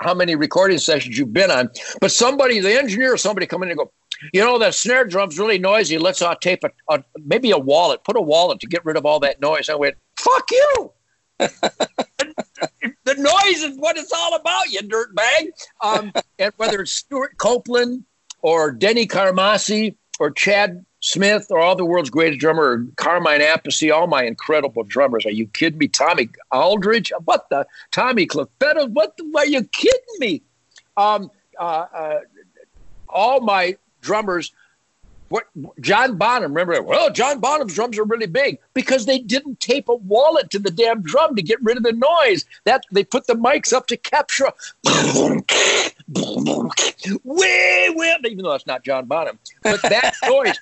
[0.00, 1.70] how many recording sessions you've been on,
[2.00, 3.90] but somebody, the engineer or somebody come in and go,
[4.32, 5.98] you know, that snare drum's really noisy.
[5.98, 9.04] Let's uh, tape a, a maybe a wallet, put a wallet to get rid of
[9.04, 9.68] all that noise.
[9.68, 10.92] I went, fuck you.
[11.38, 15.48] the noise is what it's all about, you dirtbag.
[15.82, 18.04] Um, and whether it's Stewart Copeland
[18.40, 23.92] or Denny Carmassi or Chad Smith or all the world's greatest drummer, or Carmine Appice,
[23.92, 25.26] all my incredible drummers.
[25.26, 25.88] Are you kidding me?
[25.88, 27.66] Tommy Aldridge, what the?
[27.90, 29.30] Tommy Clufetos, what the?
[29.36, 30.42] Are you kidding me?
[30.96, 32.20] Um, uh, uh,
[33.08, 34.52] all my drummers.
[35.32, 35.46] What
[35.80, 36.52] John Bonham?
[36.52, 36.82] Remember?
[36.82, 40.70] Well, John Bonham's drums are really big because they didn't tape a wallet to the
[40.70, 42.44] damn drum to get rid of the noise.
[42.66, 44.52] That they put the mics up to capture.
[47.24, 50.58] way, way, even though it's not John Bonham, but that noise.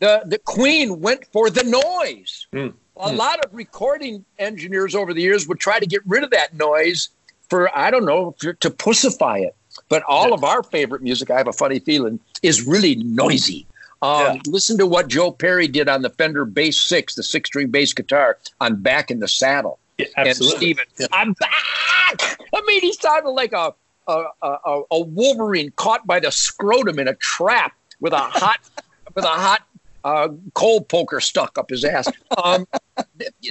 [0.00, 2.48] The the Queen went for the noise.
[2.52, 2.74] Mm.
[2.96, 6.56] A lot of recording engineers over the years would try to get rid of that
[6.56, 7.10] noise
[7.48, 9.54] for I don't know for, to pussify it.
[9.88, 13.68] But all of our favorite music, I have a funny feeling, is really noisy.
[14.02, 14.40] Um, Yeah.
[14.46, 18.38] Listen to what Joe Perry did on the Fender Bass Six, the six-string bass guitar,
[18.60, 20.58] on "Back in the Saddle." Yeah, And absolutely.
[20.58, 21.06] Steven, Yeah.
[21.12, 22.38] I'm back.
[22.54, 23.74] I mean, he sounded like a
[24.06, 28.60] a, a a Wolverine caught by the scrotum in a trap with a hot
[29.14, 29.62] with a hot
[30.04, 32.08] uh, coal poker stuck up his ass.
[32.42, 32.66] Um,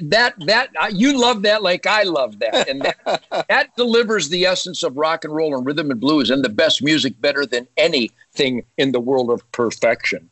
[0.01, 4.45] that that uh, you love that like I love that, and that, that delivers the
[4.45, 7.67] essence of rock and roll and rhythm and blues and the best music better than
[7.77, 10.29] anything in the world of perfection.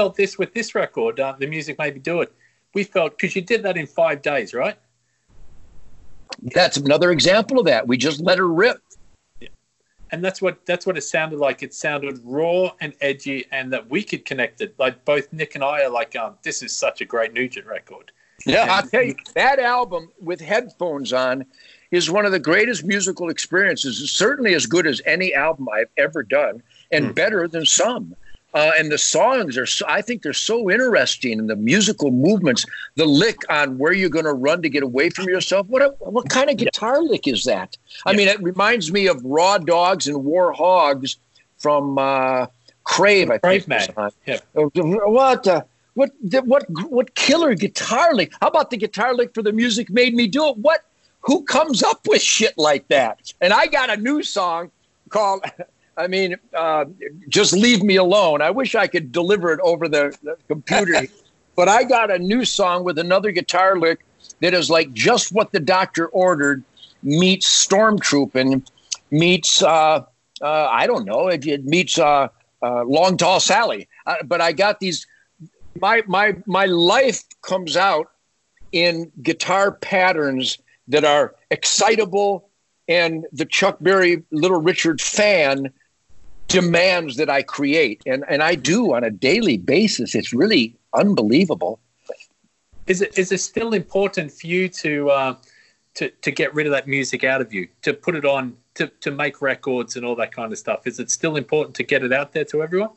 [0.00, 2.32] Felt this with this record, uh, the music made me do it.
[2.72, 4.78] We felt because you did that in five days, right?
[6.54, 7.86] That's another example of that.
[7.86, 8.78] We just let her rip.
[10.12, 11.62] And that's what that's what it sounded like.
[11.62, 14.74] It sounded raw and edgy, and that we could connect it.
[14.78, 18.10] Like both Nick and I are like, um, this is such a great Nugent record.
[18.46, 21.44] Yeah, I'll tell you, that album with headphones on
[21.90, 24.00] is one of the greatest musical experiences.
[24.00, 28.16] It's certainly as good as any album I've ever done, and better than some.
[28.52, 32.66] Uh, and the songs are, so, I think, they're so interesting, and the musical movements,
[32.96, 35.68] the lick on where you're going to run to get away from yourself.
[35.68, 37.76] What what kind of guitar lick is that?
[38.06, 41.16] I mean, it reminds me of Raw Dogs and War Hogs
[41.58, 42.46] from uh,
[42.82, 43.30] Crave.
[43.30, 43.96] I Crave think.
[43.96, 44.10] Man.
[44.26, 44.38] Yeah.
[44.54, 45.46] What?
[45.46, 45.62] Uh,
[45.94, 46.10] what?
[46.22, 46.64] the- What?
[46.90, 48.32] What killer guitar lick?
[48.40, 50.56] How about the guitar lick for the music made me do it?
[50.56, 50.80] What?
[51.20, 53.32] Who comes up with shit like that?
[53.40, 54.72] And I got a new song
[55.08, 55.44] called.
[56.00, 56.86] I mean, uh,
[57.28, 58.40] just leave me alone.
[58.40, 61.02] I wish I could deliver it over the, the computer,
[61.56, 64.00] but I got a new song with another guitar lick
[64.40, 66.64] that is like just what the doctor ordered
[67.02, 68.66] meets stormtrooping
[69.10, 70.04] meets uh,
[70.40, 72.28] uh, I don't know it, it meets uh,
[72.62, 73.88] uh, Long Tall Sally.
[74.06, 75.06] Uh, but I got these.
[75.80, 78.10] My my my life comes out
[78.72, 82.48] in guitar patterns that are excitable,
[82.88, 85.72] and the Chuck Berry Little Richard fan
[86.50, 90.14] demands that I create, and and I do on a daily basis.
[90.14, 91.80] It's really unbelievable.
[92.86, 95.34] Is it is it still important for you to uh,
[95.94, 98.88] to to get rid of that music out of you, to put it on, to
[99.00, 100.86] to make records and all that kind of stuff?
[100.86, 102.90] Is it still important to get it out there to everyone?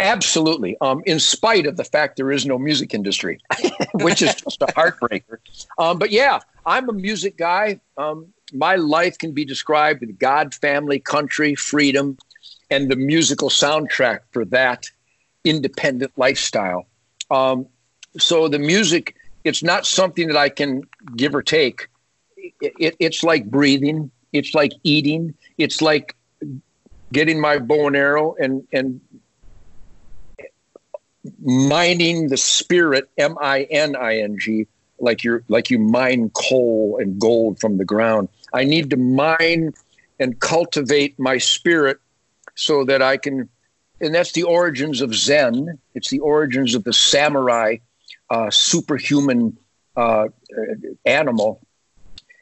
[0.00, 0.78] Absolutely.
[0.80, 3.38] Um, in spite of the fact there is no music industry,
[3.94, 5.36] which is just a heartbreaker.
[5.78, 7.80] Um, but yeah, I'm a music guy.
[7.98, 12.16] Um, my life can be described with God, family, country, freedom,
[12.70, 14.90] and the musical soundtrack for that
[15.44, 16.86] independent lifestyle.
[17.30, 17.66] Um,
[18.18, 20.82] so the music, it's not something that I can
[21.16, 21.88] give or take.
[22.36, 24.10] It, it, it's like breathing.
[24.32, 25.34] It's like eating.
[25.58, 26.14] It's like
[27.12, 29.00] getting my bow and arrow and and
[31.42, 34.66] mining the spirit m-i-n-i-n-g
[34.98, 39.72] like you're like you mine coal and gold from the ground i need to mine
[40.18, 41.98] and cultivate my spirit
[42.60, 43.48] so that i can
[44.00, 45.78] and that's the origins of zen.
[45.94, 47.76] It's the origins of the samurai
[48.30, 49.58] uh, superhuman
[49.96, 50.28] uh,
[51.04, 51.60] animal.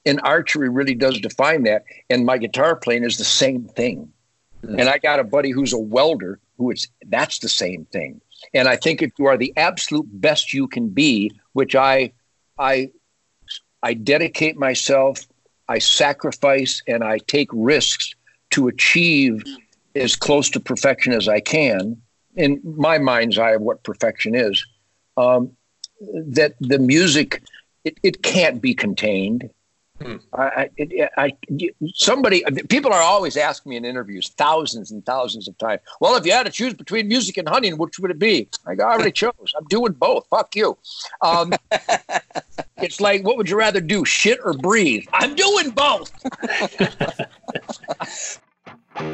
[0.07, 1.85] And archery really does define that.
[2.09, 4.13] And my guitar playing is the same thing.
[4.63, 8.21] And i got a buddy who's a welder who it's that's the same thing.
[8.53, 12.13] And I think if you are the absolute best you can be, which I,
[12.59, 12.91] I,
[13.83, 15.27] I dedicate myself,
[15.69, 18.15] I sacrifice, and I take risks
[18.51, 19.45] to achieve
[19.99, 22.01] as close to perfection as I can.
[22.37, 24.65] In my mind's eye of what perfection is,
[25.17, 25.51] um,
[26.01, 27.43] that the music,
[27.85, 29.51] it, it can't be contained.
[30.33, 31.33] I, I, I,
[31.95, 35.81] somebody, people are always asking me in interviews, thousands and thousands of times.
[36.01, 38.49] Well, if you had to choose between music and hunting, which would it be?
[38.67, 39.53] I go, I already chose.
[39.57, 40.27] I'm doing both.
[40.29, 40.79] Fuck you.
[41.21, 41.53] Um,
[42.77, 45.05] it's like, what would you rather do, shit or breathe?
[45.13, 46.13] I'm doing both.
[49.01, 49.05] You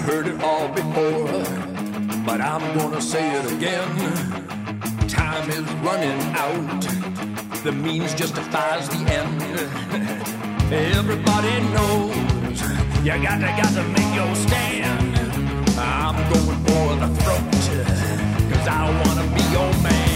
[0.00, 1.26] heard it all before,
[2.26, 3.96] but I'm gonna say it again.
[5.08, 6.82] Time is running out.
[7.64, 9.42] The means justifies the end.
[10.72, 12.14] Everybody knows
[13.02, 15.16] you gotta, gotta make your stand.
[15.78, 18.11] I'm going for the throat,
[18.68, 20.11] I wanna be your man.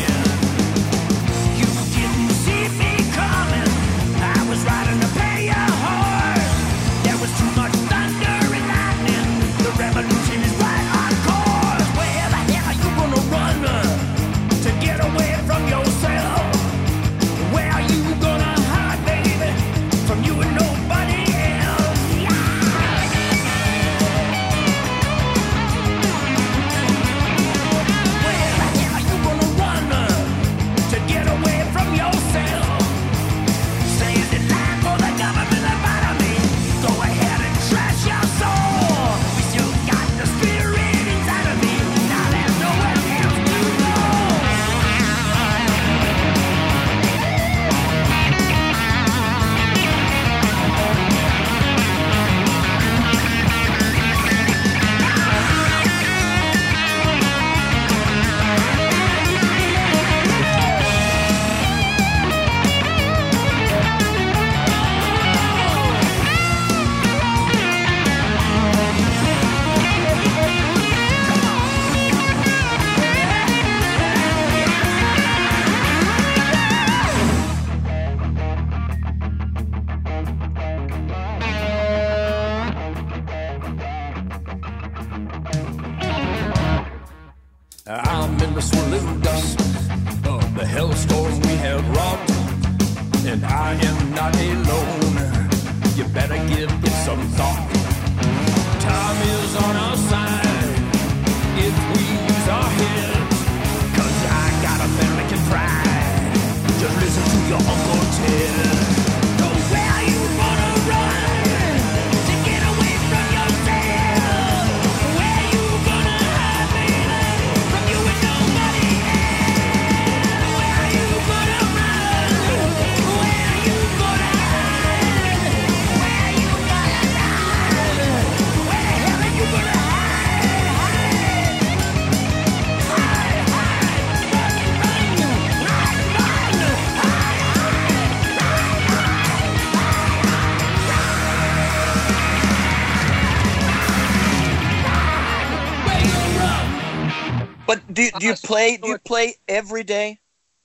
[147.96, 148.76] Do, do you uh-huh, play?
[148.76, 150.20] Do you play every day?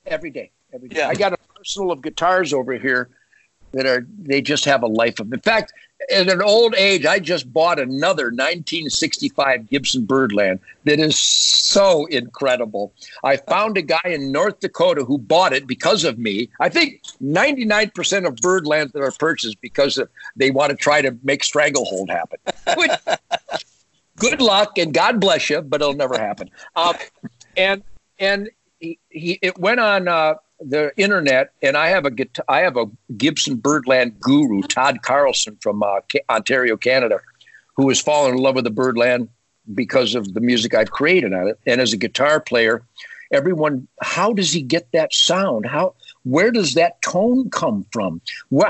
[0.06, 0.50] every day.
[0.72, 0.96] Every day.
[0.98, 1.08] Yeah.
[1.08, 3.08] I got a arsenal of guitars over here
[3.72, 5.32] that are they just have a life of.
[5.32, 5.72] In fact,
[6.10, 12.92] at an old age, I just bought another 1965 Gibson Birdland that is so incredible.
[13.22, 16.48] I found a guy in North Dakota who bought it because of me.
[16.60, 21.16] I think 99% of Birdlands that are purchased because of, they want to try to
[21.22, 22.40] make Stranglehold happen.
[22.76, 22.90] Which,
[24.22, 26.50] good luck and God bless you, but it'll never happen.
[26.74, 26.94] Um,
[27.56, 27.82] and
[28.18, 28.48] and
[28.78, 32.10] he, he it went on uh, the internet, and I have a
[32.48, 36.00] I have a Gibson Birdland guru, Todd Carlson from uh,
[36.30, 37.20] Ontario, Canada,
[37.76, 39.28] who has fallen in love with the Birdland
[39.74, 41.58] because of the music I've created on it.
[41.66, 42.82] And as a guitar player,
[43.32, 45.66] everyone, how does he get that sound?
[45.66, 45.94] How
[46.24, 48.20] where does that tone come from?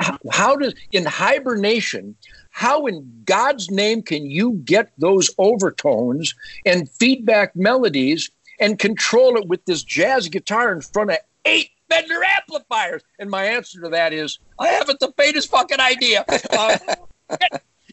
[0.01, 2.17] How, how does in hibernation?
[2.53, 6.35] How in God's name can you get those overtones
[6.65, 8.31] and feedback melodies
[8.61, 13.03] and control it with this jazz guitar in front of eight Fender amplifiers?
[13.19, 16.25] And my answer to that is, I haven't the faintest fucking idea.
[16.53, 16.79] Uh,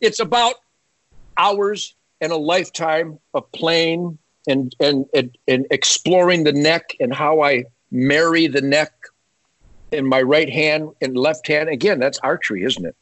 [0.01, 0.55] it's about
[1.38, 7.41] hours and a lifetime of playing and, and and and exploring the neck and how
[7.41, 8.91] I marry the neck
[9.93, 11.70] in my right hand and left hand.
[11.70, 12.95] Again, that's archery, isn't it?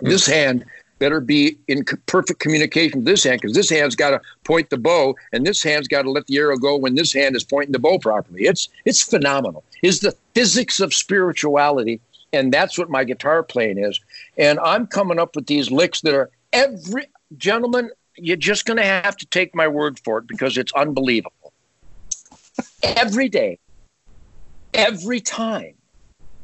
[0.00, 0.66] This hand
[0.98, 4.78] better be in perfect communication with this hand because this hand's got to point the
[4.78, 7.72] bow and this hand's got to let the arrow go when this hand is pointing
[7.72, 8.42] the bow properly.
[8.42, 9.64] It's it's phenomenal.
[9.82, 12.00] Is the physics of spirituality,
[12.32, 14.00] and that's what my guitar playing is.
[14.36, 17.90] And I'm coming up with these licks that are every gentlemen.
[18.16, 21.52] You're just going to have to take my word for it because it's unbelievable.
[22.82, 23.60] Every day,
[24.74, 25.74] every time,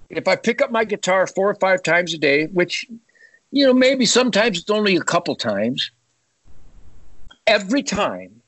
[0.09, 2.87] if I pick up my guitar four or five times a day, which
[3.55, 5.93] you know, maybe sometimes it's only a couple times.
[7.47, 8.43] Every time,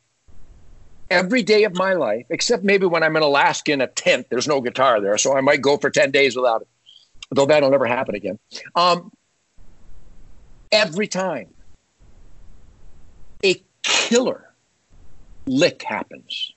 [1.10, 4.48] every day of my life, except maybe when I'm in Alaska in a tent, there's
[4.48, 6.68] no guitar there, so I might go for 10 days without it,
[7.30, 8.36] though that'll never happen again.
[8.74, 9.12] Um,
[10.72, 11.54] every time,
[13.44, 14.50] a killer
[15.46, 16.50] lick happens.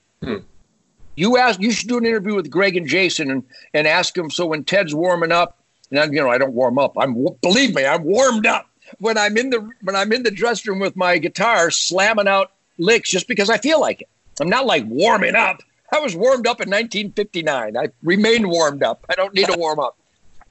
[1.16, 3.44] You ask, you should do an interview with Greg and Jason and,
[3.76, 4.32] and ask them.
[4.32, 5.59] So when Ted's warming up,
[5.92, 6.94] and you know, I don't warm up.
[6.98, 8.70] I'm believe me, I'm warmed up
[9.00, 12.52] when I'm in the when I'm in the dressing room with my guitar, slamming out
[12.78, 14.10] licks just because I feel like it.
[14.40, 15.62] I'm not like warming up.
[15.92, 17.76] I was warmed up in 1959.
[17.76, 19.06] I remain warmed up.
[19.10, 19.98] I don't need to warm up.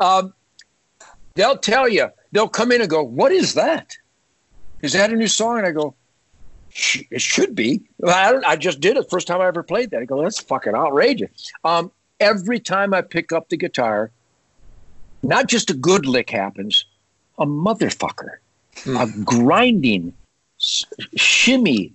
[0.00, 0.34] Um,
[1.34, 2.08] they'll tell you.
[2.32, 3.96] They'll come in and go, "What is that?
[4.82, 5.94] Is that a new song?" And I go,
[6.68, 9.08] "Sh- "It should be." I, I just did it.
[9.08, 10.02] First time I ever played that.
[10.02, 14.10] I go, "That's fucking outrageous." Um, every time I pick up the guitar,
[15.22, 16.84] not just a good lick happens,
[17.38, 18.38] a motherfucker,
[18.86, 20.12] a grinding,
[20.60, 20.84] s-
[21.16, 21.92] shimmy,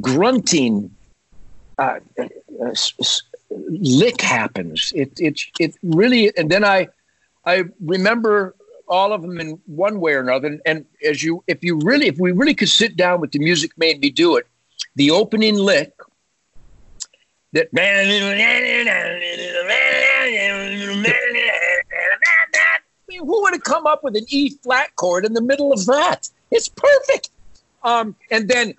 [0.00, 0.94] grunting
[1.78, 2.74] uh, uh,
[3.50, 4.92] lick happens.
[4.94, 6.88] It it it really, and then I
[7.44, 8.54] I remember
[8.88, 10.48] all of them in one way or another.
[10.48, 13.38] And, and as you, if you really, if we really could sit down with the
[13.38, 14.46] music made me do it,
[14.96, 15.92] the opening lick
[17.52, 17.72] that
[23.20, 26.28] who would have come up with an E flat chord in the middle of that?
[26.50, 27.30] It's perfect.
[27.82, 28.74] Um, and then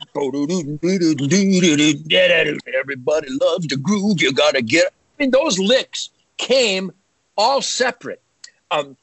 [2.78, 4.22] everybody loves the groove.
[4.22, 4.88] You gotta get.
[4.88, 6.92] I mean, those licks came
[7.38, 8.22] all separate.
[8.70, 8.96] Um,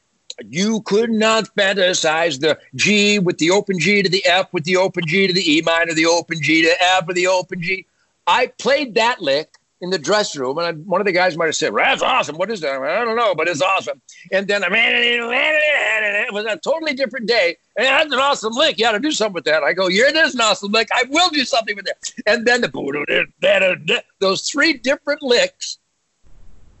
[0.47, 4.77] you could not fantasize the G with the open G to the F with the
[4.77, 7.85] open G to the E minor, the open G to F with the open G.
[8.25, 11.45] I played that lick in the dressing room, and I, one of the guys might
[11.45, 12.37] have said, "That's awesome.
[12.37, 14.01] What is that?" I, don't know, but it's awesome.
[14.31, 17.57] And then I ran it, was a totally different day.
[17.77, 18.77] And that's an awesome lick.
[18.77, 19.63] You got to do something with that.
[19.63, 20.89] I go, "Yeah, it is an awesome lick.
[20.93, 25.77] I will do something with that." And then the those three different licks,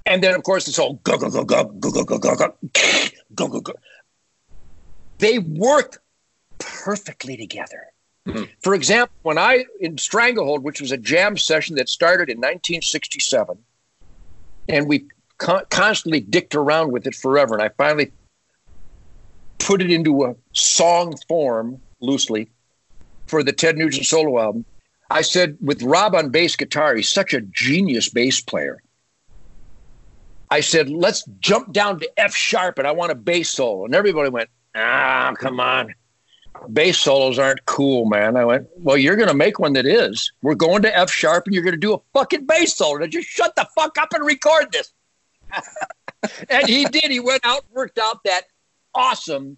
[0.05, 2.53] and then of course it's all go go go go go go go go go
[3.35, 3.73] go go go.
[5.19, 6.01] They work
[6.57, 7.87] perfectly together.
[8.61, 13.57] For example, when I in Stranglehold, which was a jam session that started in 1967,
[14.67, 15.05] and we
[15.37, 18.11] con- constantly dicked around with it forever, and I finally
[19.57, 22.49] put it into a song form loosely
[23.27, 24.65] for the Ted Nugent solo album.
[25.09, 28.81] I said with Rob on bass guitar, he's such a genius bass player.
[30.51, 33.85] I said, let's jump down to F sharp, and I want a bass solo.
[33.85, 35.93] And everybody went, ah, come on
[36.71, 38.35] bass solos aren't cool, man.
[38.35, 40.31] I went, well, you're going to make one that is.
[40.41, 42.97] We're going to F sharp and you're going to do a fucking bass solo.
[42.97, 44.93] Now just shut the fuck up and record this.
[46.49, 47.11] and he did.
[47.11, 48.43] He went out, worked out that
[48.93, 49.57] awesome,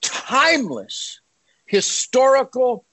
[0.00, 1.20] timeless,
[1.66, 2.84] historical,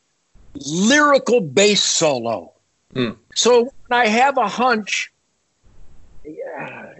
[0.55, 2.53] lyrical bass solo.
[2.93, 3.11] Hmm.
[3.35, 5.11] So when I have a hunch,
[6.25, 6.93] yeah,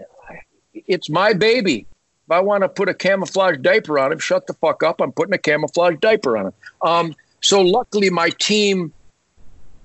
[0.74, 1.86] it's my baby.
[2.28, 5.00] If I want to put a camouflage diaper on him, shut the fuck up.
[5.00, 6.52] I'm putting a camouflage diaper on him.
[6.82, 8.92] Um, so luckily, my team,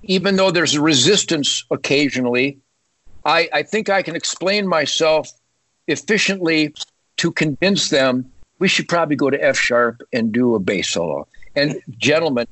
[0.02, 2.58] even though there's resistance occasionally,
[3.24, 5.30] I, I think I can explain myself
[5.88, 6.74] efficiently
[7.16, 11.26] to convince them we should probably go to F sharp and do a bass solo.
[11.56, 12.46] And gentlemen,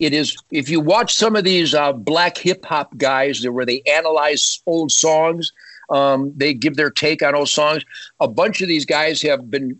[0.00, 3.80] it is if you watch some of these uh, black hip hop guys where they
[3.82, 5.52] analyze old songs,
[5.90, 7.84] um, they give their take on old songs.
[8.20, 9.78] A bunch of these guys have been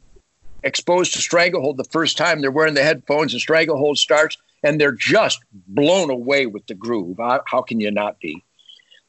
[0.62, 2.40] exposed to Stranglehold the first time.
[2.40, 7.18] They're wearing the headphones and Stranglehold starts, and they're just blown away with the groove.
[7.18, 8.42] How, how can you not be?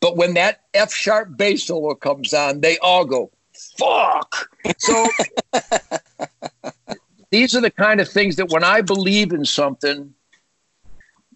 [0.01, 3.31] But when that F sharp bass solo comes on, they all go,
[3.77, 4.49] fuck.
[4.77, 5.07] So
[7.31, 10.13] these are the kind of things that when I believe in something,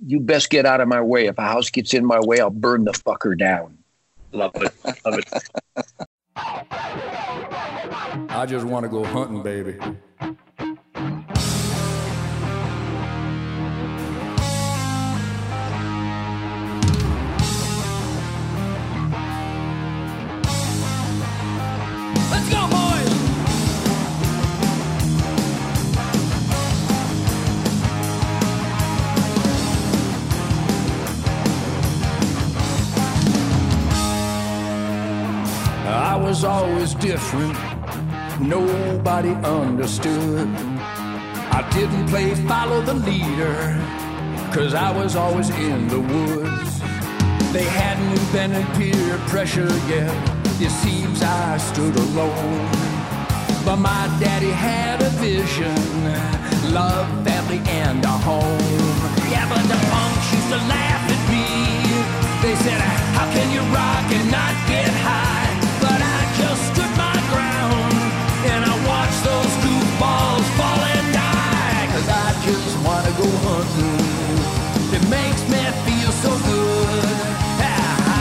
[0.06, 1.26] you best get out of my way.
[1.26, 3.79] If a house gets in my way, I'll burn the fucker down.
[4.32, 4.74] Love it.
[5.06, 5.26] Love it.
[8.32, 9.78] I just want to go hunting, baby.
[38.40, 40.48] Nobody understood.
[41.52, 43.78] I didn't play follow the leader,
[44.52, 46.80] cause I was always in the woods.
[47.54, 50.12] They hadn't invented peer pressure yet.
[50.60, 52.70] It seems I stood alone.
[53.64, 55.76] But my daddy had a vision
[56.74, 58.42] love, family, and a home.
[59.30, 61.46] Yeah, but the punks used to laugh at me.
[62.42, 62.82] They said,
[63.18, 65.49] How can you rock and not get high?
[73.20, 74.40] Go hunting.
[74.96, 77.16] It makes me feel so good.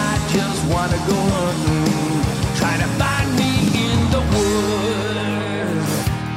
[0.02, 2.18] I just wanna go hunting.
[2.58, 3.52] Try to find me
[3.86, 5.90] in the woods.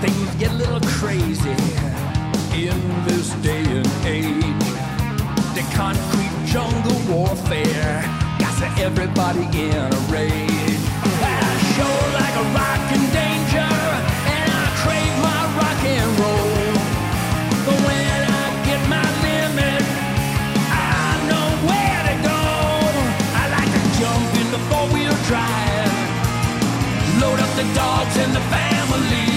[0.04, 1.58] Things get a little crazy
[2.66, 4.70] in this day and age.
[5.58, 7.98] The concrete jungle warfare
[8.44, 10.51] got everybody in a rage.
[27.62, 29.30] the dogs and the family.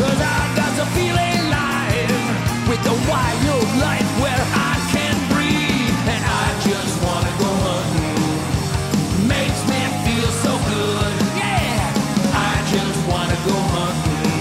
[0.00, 5.98] Cause I got the feeling live with the wild life where I can breathe.
[6.14, 9.28] And I just wanna go hunting.
[9.28, 11.12] Makes me feel so good.
[11.36, 12.48] Yeah!
[12.48, 14.40] I just wanna go hunting.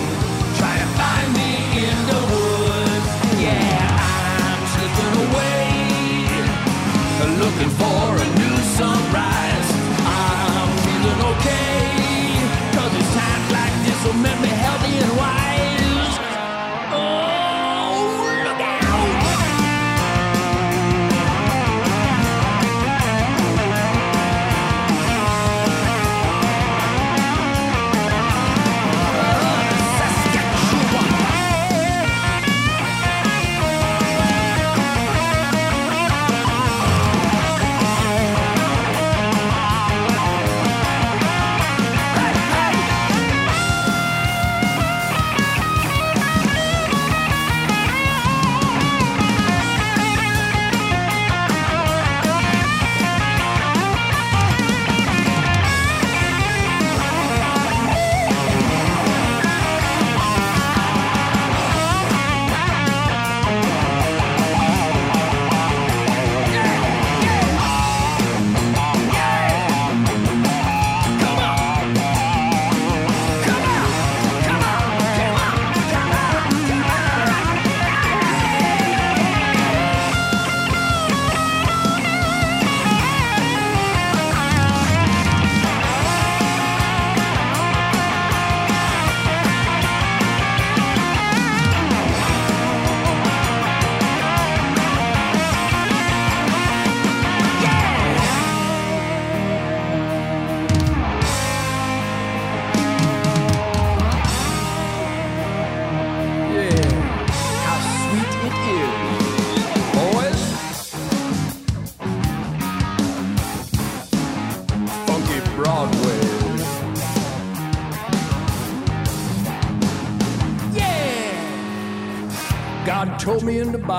[0.59, 1.51] Try to find me
[1.87, 3.09] in the woods.
[3.47, 5.67] Yeah, I'm slipping away.
[7.43, 9.69] Looking for a new sunrise.
[10.07, 11.94] I'm feeling okay.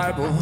[0.06, 0.38] Bible,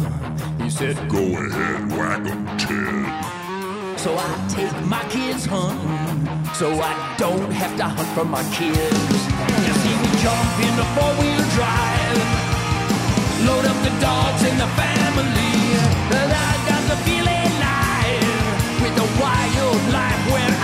[0.61, 3.99] He said, Go ahead, whack 'em, Ted.
[3.99, 6.21] So I take my kids hunting,
[6.53, 9.19] so I don't have to hunt for my kids.
[9.65, 12.27] You see me jump in the four-wheel drive,
[13.47, 15.57] load up the dogs and the family.
[16.19, 18.45] And I got the feeling alive
[18.83, 20.54] with the wildlife where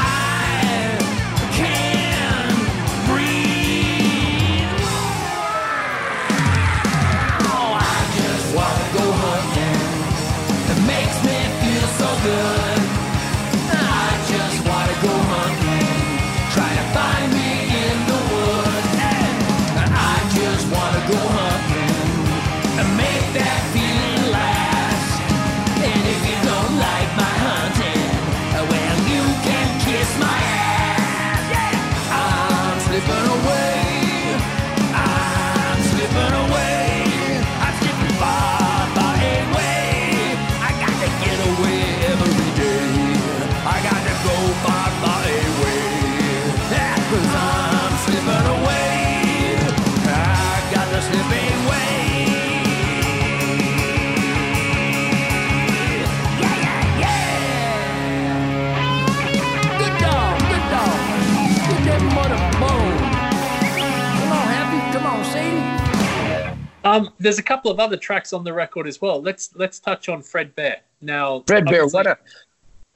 [67.22, 69.22] there's a couple of other tracks on the record as well.
[69.22, 70.82] Let's let's touch on Fred Bear.
[71.02, 72.18] Now, Fred Bear, what a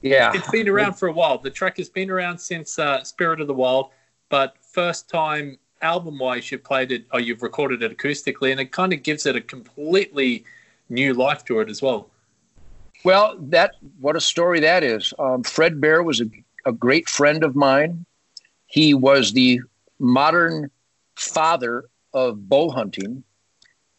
[0.02, 0.32] yeah.
[0.34, 1.38] It's been around for a while.
[1.38, 3.90] The track has been around since uh, Spirit of the Wild,
[4.28, 8.92] but first time album-wise, you played it or you've recorded it acoustically, and it kind
[8.92, 10.44] of gives it a completely
[10.88, 12.10] new life to it as well.
[13.04, 15.14] Well, that what a story that is.
[15.18, 16.26] Um, Fred Bear was a,
[16.64, 18.04] a great friend of mine.
[18.66, 19.60] He was the
[19.98, 20.70] modern
[21.14, 23.22] father of bow hunting.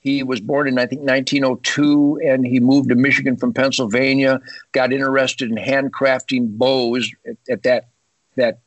[0.08, 4.40] He was born in I think 1902, and he moved to Michigan from Pennsylvania.
[4.72, 7.90] Got interested in handcrafting bows at, at that
[8.38, 8.60] that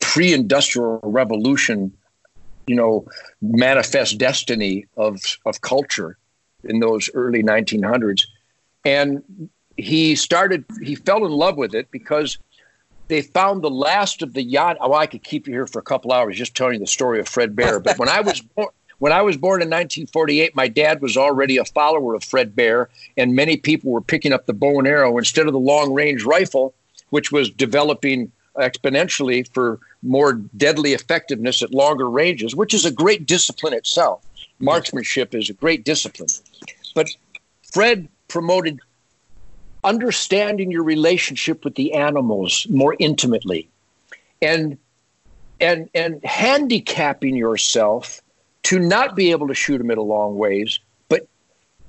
[0.00, 1.92] pre-industrial revolution,
[2.66, 3.06] you know,
[3.40, 6.18] manifest destiny of of culture
[6.64, 8.26] in those early 1900s.
[8.84, 9.22] And
[9.76, 12.38] he started he fell in love with it because
[13.06, 15.82] they found the last of the Yahi oh i could keep you here for a
[15.82, 18.68] couple hours just telling you the story of fred bear but when i was born
[18.98, 22.88] when i was born in 1948 my dad was already a follower of fred bear
[23.16, 26.24] and many people were picking up the bow and arrow instead of the long range
[26.24, 26.74] rifle
[27.10, 33.26] which was developing exponentially for more deadly effectiveness at longer ranges which is a great
[33.26, 34.24] discipline itself.
[34.58, 36.28] Marksmanship is a great discipline.
[36.94, 37.08] But
[37.72, 38.80] fred promoted
[39.84, 43.68] understanding your relationship with the animals more intimately
[44.42, 44.76] and
[45.60, 48.20] and and handicapping yourself
[48.68, 51.26] to not be able to shoot them at a long ways but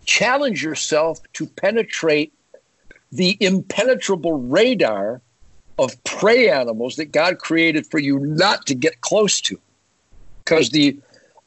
[0.05, 2.32] challenge yourself to penetrate
[3.11, 5.21] the impenetrable radar
[5.77, 9.59] of prey animals that God created for you not to get close to
[10.45, 10.97] because the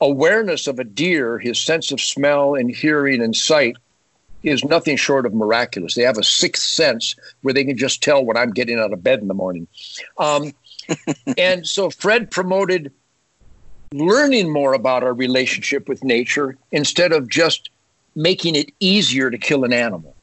[0.03, 3.79] awareness of a deer his sense of smell and hearing and sight
[4.43, 5.95] is nothing short of miraculous.
[5.95, 9.03] They have a sixth sense where they can just tell when I'm getting out of
[9.03, 9.67] bed in the morning.
[10.19, 10.53] Um,
[11.39, 12.93] and so Fred promoted
[13.93, 17.71] learning more about our relationship with nature instead of just
[18.15, 20.15] making it easier to kill an animal.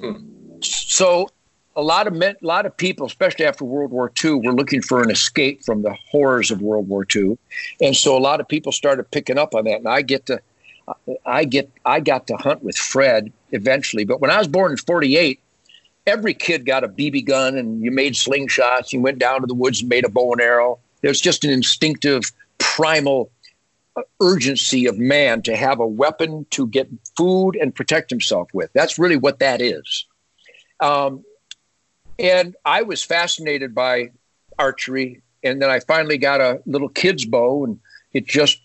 [0.00, 0.16] Hmm.
[0.60, 1.28] So
[1.74, 4.82] a lot of men, a lot of people, especially after World War II, were looking
[4.82, 7.38] for an escape from the horrors of World War II,
[7.80, 9.78] and so a lot of people started picking up on that.
[9.78, 10.40] And I get to,
[11.24, 14.04] I get, I got to hunt with Fred eventually.
[14.04, 15.40] But when I was born in '48,
[16.06, 18.92] every kid got a BB gun, and you made slingshots.
[18.92, 20.78] You went down to the woods and made a bow and arrow.
[21.00, 23.30] There's just an instinctive, primal
[24.20, 28.70] urgency of man to have a weapon to get food and protect himself with.
[28.72, 30.06] That's really what that is.
[30.80, 31.24] Um,
[32.18, 34.10] and I was fascinated by
[34.58, 35.22] archery.
[35.44, 37.80] And then I finally got a little kid's bow, and
[38.12, 38.60] it just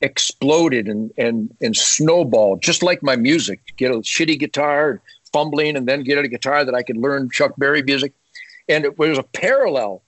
[0.00, 3.60] exploded and and and snowballed, just like my music.
[3.76, 5.00] Get a shitty guitar,
[5.32, 8.12] fumbling, and then get a guitar that I could learn Chuck Berry music.
[8.68, 10.02] And it was a parallel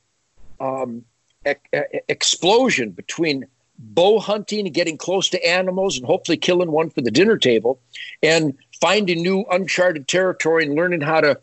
[0.61, 1.05] um,
[2.09, 3.47] explosion between
[3.79, 7.81] bow hunting and getting close to animals and hopefully killing one for the dinner table,
[8.23, 11.39] and finding new uncharted territory and learning how to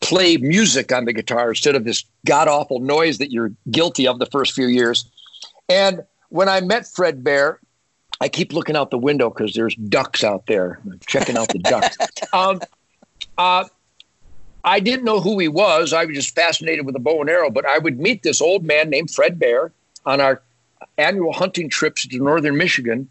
[0.00, 4.18] play music on the guitar instead of this god awful noise that you're guilty of
[4.18, 5.04] the first few years.
[5.68, 7.58] And when I met Fred Bear,
[8.20, 10.80] I keep looking out the window because there's ducks out there.
[10.84, 11.96] I'm checking out the ducks.
[12.32, 12.60] Um,
[13.38, 13.64] uh,
[14.68, 15.94] I didn't know who he was.
[15.94, 17.48] I was just fascinated with the bow and arrow.
[17.48, 19.72] But I would meet this old man named Fred Bear
[20.04, 20.42] on our
[20.98, 23.08] annual hunting trips to northern Michigan.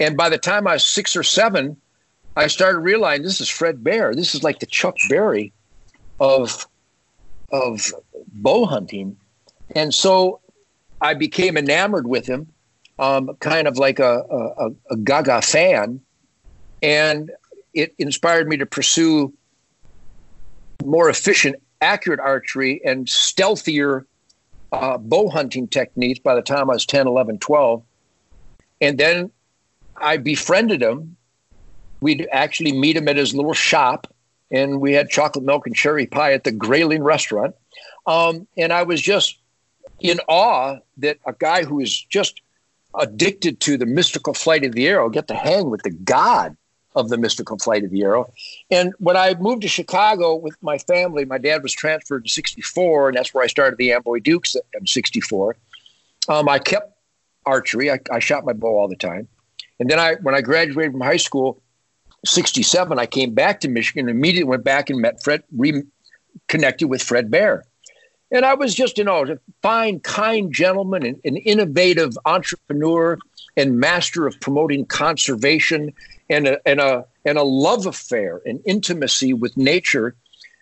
[0.00, 1.76] And by the time I was six or seven,
[2.36, 4.14] I started realizing this is Fred Bear.
[4.14, 5.52] This is like the Chuck Berry
[6.18, 6.66] of
[7.52, 7.92] of
[8.32, 9.18] bow hunting,
[9.76, 10.40] and so
[11.02, 12.48] I became enamored with him,
[12.98, 16.00] um, kind of like a, a, a Gaga fan,
[16.82, 17.30] and
[17.74, 19.34] it inspired me to pursue
[20.86, 24.06] more efficient, accurate archery and stealthier
[24.72, 27.82] uh, bow hunting techniques by the time I was 10, 11, 12.
[28.80, 29.30] And then
[29.96, 31.16] I befriended him.
[32.00, 34.12] We'd actually meet him at his little shop,
[34.50, 37.54] and we had chocolate milk and cherry pie at the Grayling restaurant.
[38.06, 39.38] Um, and I was just
[40.00, 42.40] in awe that a guy who is just
[42.98, 46.56] addicted to the mystical flight of the arrow get to hang with the god
[46.94, 48.32] of the mystical flight of the arrow.
[48.70, 53.08] And when I moved to Chicago with my family, my dad was transferred in 64,
[53.08, 55.56] and that's where I started the Amboy Dukes in 64.
[56.28, 56.96] Um, I kept
[57.46, 57.90] archery.
[57.90, 59.28] I, I shot my bow all the time.
[59.80, 61.60] And then I, when I graduated from high school,
[62.24, 67.02] 67, I came back to Michigan and immediately went back and met Fred, reconnected with
[67.02, 67.64] Fred Bear.
[68.30, 73.18] And I was just, you know, a fine, kind gentleman, and an innovative entrepreneur
[73.56, 75.92] and master of promoting conservation
[76.32, 80.16] and a, and a, and a love affair and intimacy with nature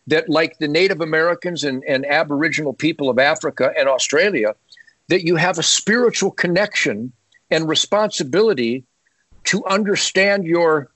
[0.08, 4.54] that, like the Native Americans and, and Aboriginal people of Africa and Australia,
[5.08, 7.12] that you have a spiritual connection
[7.50, 8.84] and responsibility
[9.44, 10.90] to understand your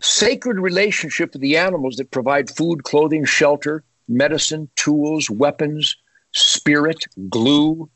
[0.00, 5.96] sacred relationship with the animals that provide food, clothing, shelter, medicine, tools, weapons,
[6.32, 7.88] spirit, glue.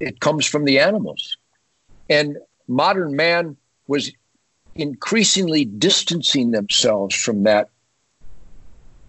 [0.00, 1.36] It comes from the animals.
[2.10, 2.38] And
[2.68, 3.56] modern man
[3.86, 4.12] was
[4.74, 7.70] increasingly distancing themselves from that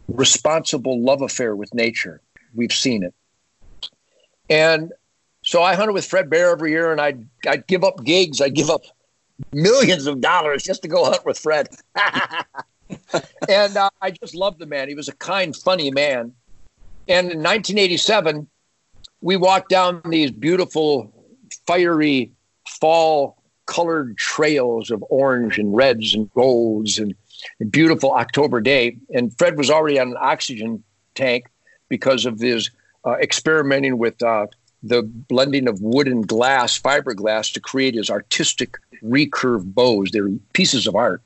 [0.08, 2.22] responsible love affair with nature.
[2.54, 3.14] We've seen it.
[4.50, 4.92] And
[5.42, 8.42] so I hunted with Fred Bear every year and I'd, I'd give up gigs.
[8.42, 8.84] I'd give up
[9.52, 11.70] millions of dollars just to go hunt with Fred.
[13.50, 14.88] and uh, I just loved the man.
[14.88, 16.34] He was a kind, funny man.
[17.08, 18.48] And in 1987,
[19.22, 21.12] we walked down these beautiful,
[21.66, 22.32] fiery
[22.68, 23.35] fall
[23.66, 27.16] colored trails of orange and reds and golds and
[27.62, 28.98] a beautiful October day.
[29.14, 30.84] And Fred was already on an oxygen
[31.16, 31.48] tank
[31.90, 32.70] because of his
[33.06, 34.48] uh, experimenting with uh,
[34.84, 40.12] the blending of wood and glass, fiberglass, to create his artistic recurve bows.
[40.12, 41.22] They're pieces of art.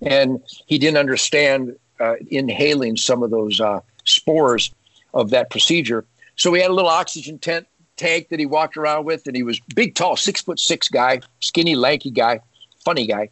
[0.00, 4.72] And he didn't understand uh, inhaling some of those uh, spores
[5.14, 6.04] of that procedure.
[6.36, 7.66] So we had a little oxygen tent
[7.96, 11.20] tank that he walked around with, and he was big, tall, six foot six guy,
[11.40, 12.40] skinny, lanky guy,
[12.84, 13.30] funny guy,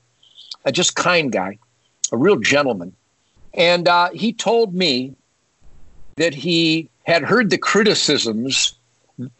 [0.65, 1.59] a just kind guy,
[2.13, 2.95] a real gentleman.
[3.55, 5.15] And uh, he told me
[6.17, 8.75] that he had heard the criticisms,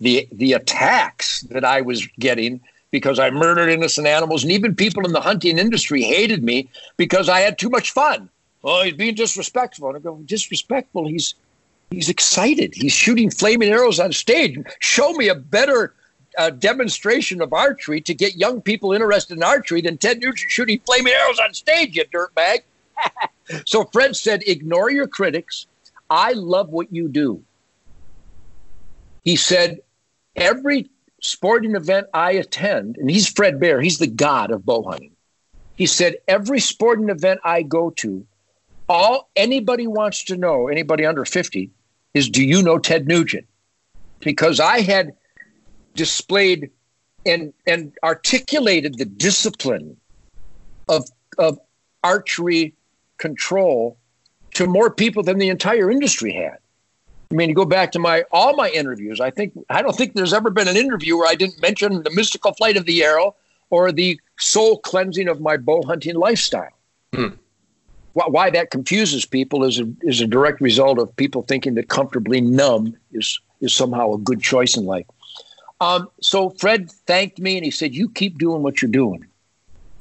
[0.01, 2.61] the the attacks that I was getting
[2.91, 7.29] because I murdered innocent animals, and even people in the hunting industry hated me because
[7.29, 8.29] I had too much fun.
[8.65, 9.89] Oh, he's being disrespectful.
[9.89, 11.07] And I go, disrespectful?
[11.07, 11.35] He's
[11.91, 12.75] he's excited.
[12.75, 14.59] He's shooting flaming arrows on stage.
[14.81, 15.95] Show me a better
[16.39, 20.81] uh, demonstration of archery to get young people interested in archery than Ted Nugent shooting
[20.87, 22.61] flaming arrows on stage, you dirtbag.
[23.67, 25.67] so Fred said, ignore your critics.
[26.09, 27.43] I love what you do.
[29.23, 29.81] He said,
[30.37, 30.89] every
[31.21, 35.13] sporting event I attend, and he's Fred Bear, he's the god of bow hunting.
[35.77, 38.27] He said, every sporting event I go to,
[38.89, 41.71] all anybody wants to know, anybody under 50,
[42.15, 43.47] is do you know Ted Nugent?
[44.21, 45.15] Because I had
[45.95, 46.71] displayed
[47.27, 49.97] and and articulated the discipline
[50.89, 51.09] of
[51.39, 51.59] of
[52.03, 52.75] archery
[53.19, 53.97] control
[54.55, 56.59] to more people than the entire industry had.
[57.31, 59.21] I mean, you go back to my all my interviews.
[59.21, 62.11] I think I don't think there's ever been an interview where I didn't mention the
[62.11, 63.37] mystical flight of the arrow
[63.71, 66.73] or the soul cleansing of my bow hunting lifestyle.
[67.15, 67.29] Hmm.
[68.13, 72.41] Why, that confuses people is a, is a direct result of people thinking that comfortably
[72.41, 75.07] numb is is somehow a good choice in life.
[75.81, 79.27] Um, so Fred thanked me and he said, "You keep doing what you're doing."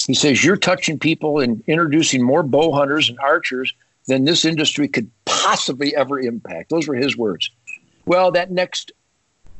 [0.07, 3.73] He says, "You're touching people and introducing more bow hunters and archers."
[4.09, 6.69] than this industry could possibly ever impact.
[6.69, 7.49] Those were his words.
[8.05, 8.91] Well, that next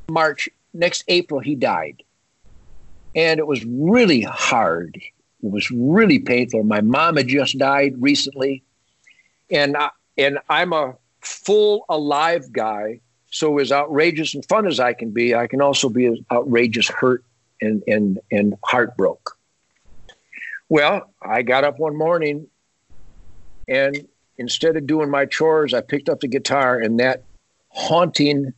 [0.09, 2.03] March, next April, he died.
[3.15, 4.99] And it was really hard.
[5.43, 6.63] It was really painful.
[6.63, 8.63] My mom had just died recently.
[9.49, 12.99] And, I, and I'm a full, alive guy.
[13.31, 16.87] So, as outrageous and fun as I can be, I can also be as outrageous,
[16.87, 17.23] hurt,
[17.61, 19.35] and, and, and heartbroken.
[20.67, 22.47] Well, I got up one morning
[23.67, 27.23] and instead of doing my chores, I picked up the guitar and that
[27.69, 28.53] haunting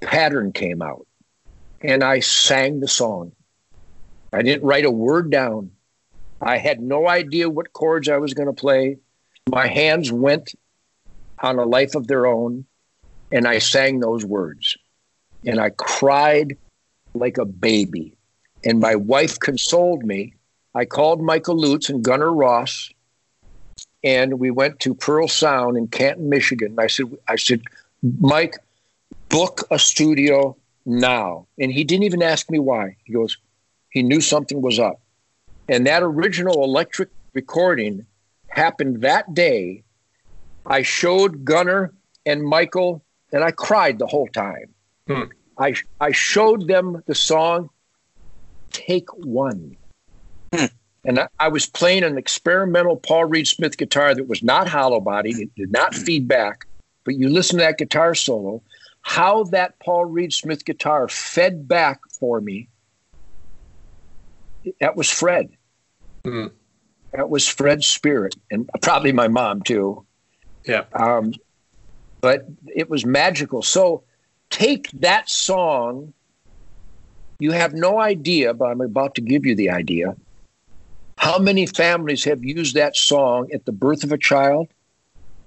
[0.00, 1.06] pattern came out.
[1.82, 3.32] And I sang the song.
[4.32, 5.70] I didn't write a word down.
[6.40, 8.98] I had no idea what chords I was going to play.
[9.48, 10.54] My hands went
[11.40, 12.64] on a life of their own,
[13.32, 14.76] and I sang those words.
[15.46, 16.56] And I cried
[17.14, 18.14] like a baby.
[18.64, 20.34] And my wife consoled me.
[20.74, 22.90] I called Michael Lutz and Gunnar Ross,
[24.02, 26.74] and we went to Pearl Sound in Canton, Michigan.
[26.78, 27.62] I said, I said,
[28.20, 28.56] Mike,
[29.28, 31.46] book a studio now.
[31.58, 32.96] And he didn't even ask me why.
[33.04, 33.38] He goes,
[33.90, 35.00] he knew something was up.
[35.68, 38.06] And that original electric recording
[38.48, 39.82] happened that day.
[40.66, 41.92] I showed Gunnar
[42.26, 44.74] and Michael, and I cried the whole time.
[45.06, 45.22] Hmm.
[45.58, 47.70] I, I showed them the song
[48.70, 49.76] Take One.
[50.54, 50.66] Hmm.
[51.04, 55.00] And I, I was playing an experimental Paul Reed Smith guitar that was not hollow
[55.00, 56.66] bodied, it did not feed back.
[57.04, 58.62] But you listen to that guitar solo,
[59.02, 62.68] how that Paul Reed Smith guitar fed back for me.
[64.80, 65.50] That was Fred.
[66.24, 66.46] Hmm.
[67.12, 70.04] That was Fred's spirit, and probably my mom too.
[70.64, 70.84] Yeah.
[70.94, 71.34] Um,
[72.20, 73.62] but it was magical.
[73.62, 74.02] So
[74.50, 76.12] take that song.
[77.38, 80.16] You have no idea, but I'm about to give you the idea.
[81.18, 84.68] How many families have used that song at the birth of a child,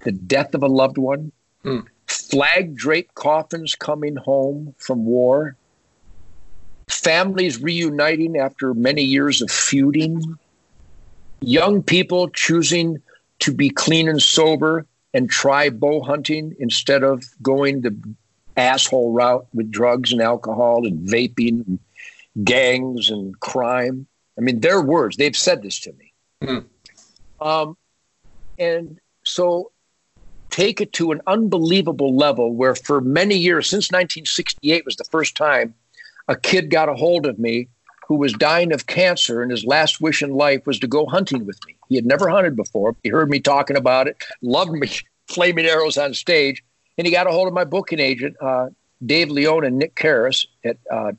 [0.04, 1.32] the death of a loved one,
[1.64, 1.80] Hmm.
[2.06, 5.56] flag draped coffins coming home from war,
[6.88, 10.38] families reuniting after many years of feuding,
[11.40, 13.00] young people choosing
[13.40, 17.96] to be clean and sober and try bow hunting instead of going the
[18.56, 21.78] asshole route with drugs and alcohol and vaping and
[22.44, 24.06] gangs and crime.
[24.36, 26.12] I mean, their words, they've said this to me.
[26.44, 27.46] Hmm.
[27.46, 27.76] Um,
[28.58, 29.70] and so
[30.50, 35.36] take it to an unbelievable level where for many years, since 1968 was the first
[35.36, 35.74] time
[36.28, 37.68] a kid got a hold of me
[38.06, 41.44] who was dying of cancer and his last wish in life was to go hunting
[41.44, 41.76] with me.
[41.88, 42.96] He had never hunted before.
[43.02, 44.88] He heard me talking about it, loved me
[45.28, 46.64] flaming arrows on stage,
[46.96, 48.68] and he got a hold of my booking agent, uh,
[49.04, 51.12] Dave Leone and Nick Karras at uh,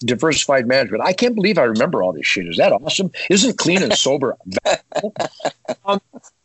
[0.00, 1.02] Diversified Management.
[1.02, 2.46] I can't believe I remember all this shit.
[2.46, 3.10] Is that awesome?
[3.30, 4.36] Isn't clean and sober?
[5.84, 6.00] um,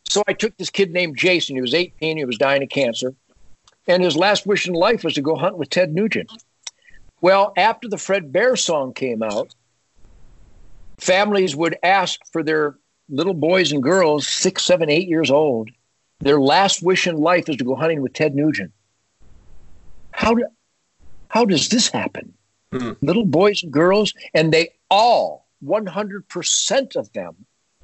[0.05, 1.55] so I took this kid named Jason.
[1.55, 2.17] He was 18.
[2.17, 3.13] He was dying of cancer.
[3.87, 6.31] And his last wish in life was to go hunt with Ted Nugent.
[7.21, 9.53] Well, after the Fred Bear song came out,
[10.97, 12.75] families would ask for their
[13.09, 15.69] little boys and girls, six, seven, eight years old,
[16.19, 18.71] their last wish in life is to go hunting with Ted Nugent.
[20.11, 20.45] How, do,
[21.29, 22.33] how does this happen?
[22.71, 22.91] Hmm.
[23.01, 27.35] Little boys and girls, and they all, 100% of them,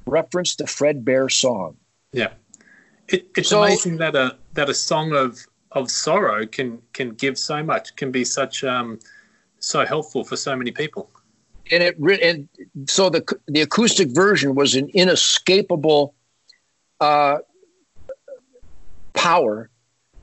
[0.06, 1.78] reference the Fred Bear song.
[2.12, 2.32] Yeah.
[3.08, 7.38] It, it's So- amazing that a that a song of of sorrow can can give
[7.38, 9.00] so much, can be such um
[9.60, 11.10] so helpful for so many people.
[11.72, 12.48] and it re- and
[12.88, 16.14] so the the acoustic version was an inescapable
[17.00, 17.40] uh,
[19.14, 19.70] power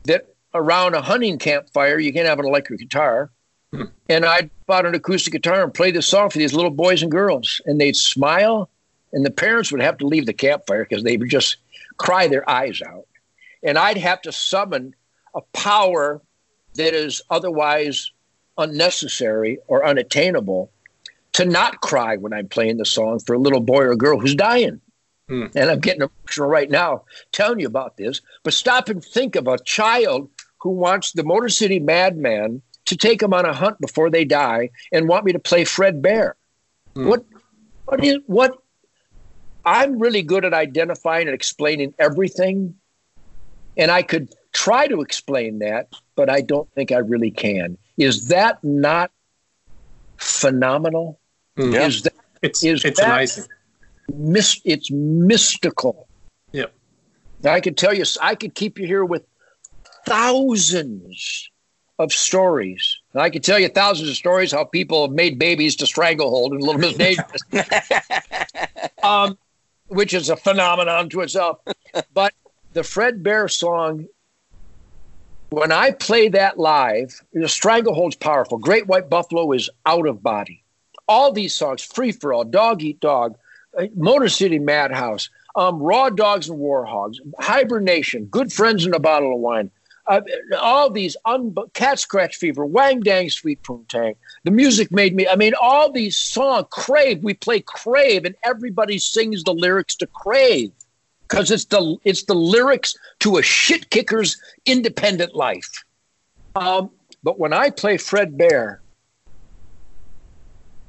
[0.05, 3.31] that around a hunting campfire you can't have an electric guitar.
[3.73, 3.85] Hmm.
[4.09, 7.11] And I bought an acoustic guitar and played this song for these little boys and
[7.11, 8.71] girls, and they'd smile,
[9.13, 11.57] and the parents would have to leave the campfire because they would just
[11.97, 13.07] cry their eyes out,
[13.63, 14.95] and I'd have to summon
[15.35, 16.23] a power
[16.75, 18.13] that is otherwise
[18.59, 20.71] unnecessary or unattainable
[21.33, 24.35] to not cry when I'm playing the song for a little boy or girl who's
[24.35, 24.81] dying.
[25.29, 25.47] Hmm.
[25.55, 28.21] And I'm getting emotional right now telling you about this.
[28.43, 30.29] But stop and think of a child
[30.61, 34.71] who wants the Motor City Madman to take them on a hunt before they die
[34.93, 36.37] and want me to play Fred Bear.
[36.95, 37.09] Hmm.
[37.09, 37.25] What
[37.87, 38.59] what is what
[39.65, 42.75] I'm really good at identifying and explaining everything.
[43.77, 47.79] And I could try to explain that, but I don't think I really can.
[47.97, 49.11] Is that not
[50.17, 51.19] phenomenal?
[51.57, 51.75] Hmm.
[51.75, 53.45] Is that It's Is it's amazing.
[54.13, 56.09] mis- it's mystical.
[56.53, 56.67] Yeah.
[57.45, 59.25] I could tell you, I could keep you here with
[60.07, 61.51] thousands
[61.99, 62.99] of stories.
[63.13, 66.53] And I could tell you thousands of stories how people have made babies to stranglehold
[66.53, 67.43] in Little Miss Dangerous,
[69.03, 69.39] um,
[69.87, 71.59] which is a phenomenon to itself.
[72.13, 72.35] But
[72.73, 74.07] the Fred Bear song,
[75.51, 78.59] when I play that live, the stranglehold's powerful.
[78.59, 80.63] Great White Buffalo is out of body.
[81.07, 83.37] All these songs, Free for All, Dog Eat Dog,
[83.79, 89.35] uh, Motor City Madhouse, um, Raw Dogs and Warhogs, Hibernation, Good Friends and a Bottle
[89.35, 89.71] of Wine,
[90.07, 90.21] uh,
[90.59, 94.17] all these un- Cat Scratch Fever, Wang Dang Sweet Poontang.
[94.45, 95.27] The music made me.
[95.27, 96.67] I mean, all these songs.
[96.71, 97.23] Crave.
[97.23, 100.73] We play Crave, and everybody sings the lyrics to Crave
[101.29, 105.85] because it's the it's the lyrics to a shit kicker's independent life.
[106.55, 106.91] Um,
[107.23, 108.81] but when I play Fred Bear,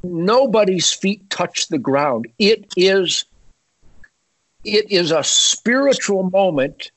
[0.04, 2.28] nobody's feet touch the ground.
[2.38, 3.26] It is
[4.64, 6.92] it is a spiritual moment.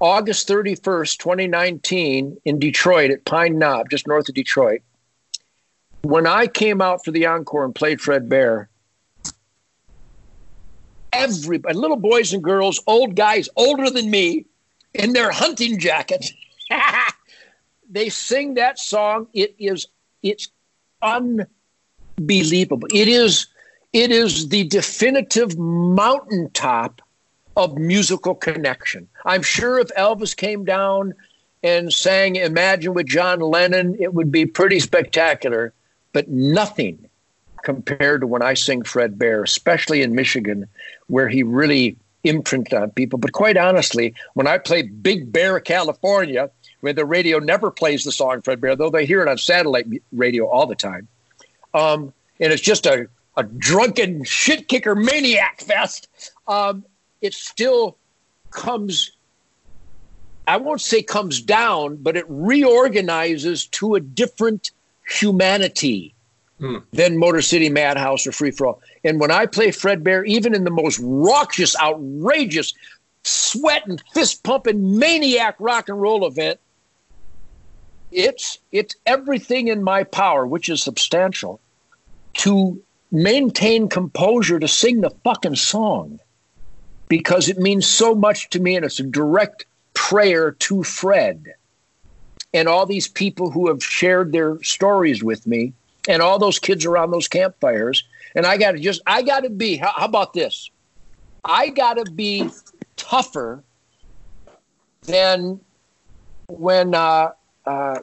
[0.00, 4.82] August 31st, 2019, in Detroit at Pine Knob, just north of Detroit.
[6.02, 8.68] When I came out for the encore and played Fred Bear,
[11.14, 14.46] everybody, little boys and girls, old guys older than me,
[14.94, 16.32] in their hunting jackets,
[17.90, 19.26] they sing that song.
[19.32, 19.86] It is
[20.22, 20.48] it's
[21.02, 22.88] unbelievable.
[22.92, 23.46] It is
[23.92, 27.00] it is the definitive mountaintop
[27.56, 29.08] of musical connection.
[29.24, 31.14] I'm sure if Elvis came down
[31.62, 35.72] and sang Imagine with John Lennon, it would be pretty spectacular,
[36.12, 37.08] but nothing
[37.64, 40.68] compared to when I sing Fred Bear, especially in Michigan,
[41.08, 43.18] where he really imprinted on people.
[43.18, 46.50] But quite honestly, when I play Big Bear, California,
[46.80, 49.86] where the radio never plays the song Fred Bear, though they hear it on satellite
[50.12, 51.08] radio all the time,
[51.72, 56.08] um, and it's just a, a drunken shit kicker maniac fest,
[56.46, 56.84] um,
[57.20, 57.96] it still
[58.50, 59.10] comes.
[60.46, 64.72] I won't say comes down, but it reorganizes to a different
[65.08, 66.13] humanity
[66.64, 66.78] Hmm.
[66.94, 68.80] than Motor City Madhouse or Free For All.
[69.04, 72.72] And when I play Fred Bear, even in the most raucous, outrageous,
[73.22, 76.58] sweat and fist pumping maniac rock and roll event,
[78.10, 81.60] it's it's everything in my power, which is substantial,
[82.38, 82.82] to
[83.12, 86.18] maintain composure to sing the fucking song.
[87.08, 91.44] Because it means so much to me and it's a direct prayer to Fred.
[92.54, 95.74] And all these people who have shared their stories with me
[96.08, 98.04] and all those kids around those campfires.
[98.34, 100.70] And I got to just, I got to be, how, how about this?
[101.44, 102.50] I got to be
[102.96, 103.62] tougher
[105.02, 105.60] than
[106.48, 107.32] when, uh,
[107.66, 107.98] uh,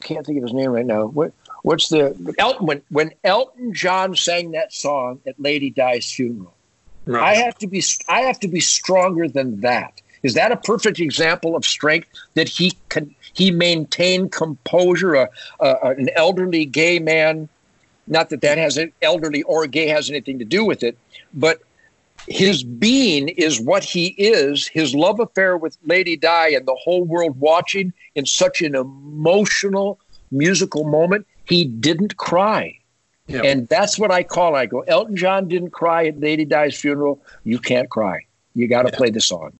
[0.00, 1.06] can't think of his name right now.
[1.06, 1.32] What,
[1.62, 6.54] what's the, Elton, when, when Elton John sang that song at Lady Di's funeral,
[7.12, 10.00] I have to be, I have to be stronger than that.
[10.22, 15.28] Is that a perfect example of strength that he can, he maintained composure, a,
[15.60, 17.48] a, an elderly gay man.
[18.06, 20.98] Not that that has an elderly or gay has anything to do with it,
[21.32, 21.62] but
[22.28, 24.66] his being is what he is.
[24.66, 29.98] His love affair with Lady Di and the whole world watching in such an emotional
[30.30, 32.78] musical moment, he didn't cry.
[33.26, 33.42] Yeah.
[33.42, 34.56] And that's what I call.
[34.56, 37.22] I go, Elton John didn't cry at Lady Di's funeral.
[37.44, 38.26] You can't cry.
[38.54, 39.52] You got to play the song.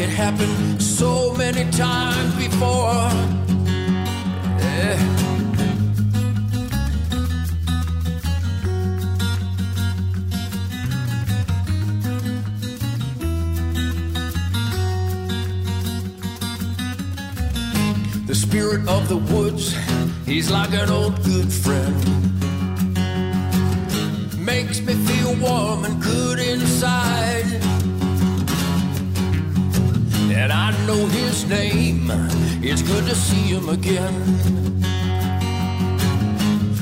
[0.00, 0.49] It happened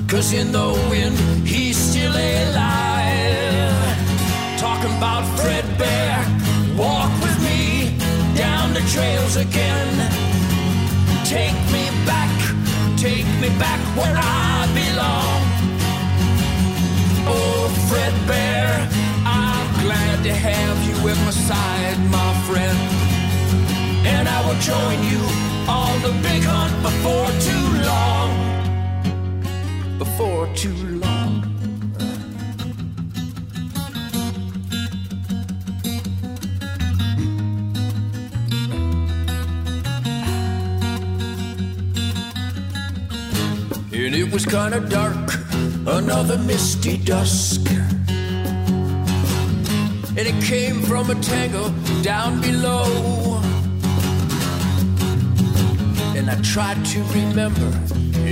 [0.09, 3.77] Cause in the wind, he's still alive.
[4.57, 6.25] Talking about Fred Bear,
[6.79, 7.93] walk with me
[8.35, 9.93] down the trails again.
[11.27, 12.33] Take me back,
[12.97, 15.41] take me back where I belong.
[17.29, 18.89] Oh, Fred Bear,
[19.27, 22.79] I'm glad to have you at my side, my friend.
[24.07, 25.21] And I will join you
[25.69, 28.48] on the big hunt before too long.
[29.99, 31.43] Before too long.
[43.93, 45.33] And it was kind of dark,
[45.87, 47.69] another misty dusk.
[50.17, 51.71] And it came from a tangle
[52.03, 53.41] down below.
[56.17, 57.71] And I tried to remember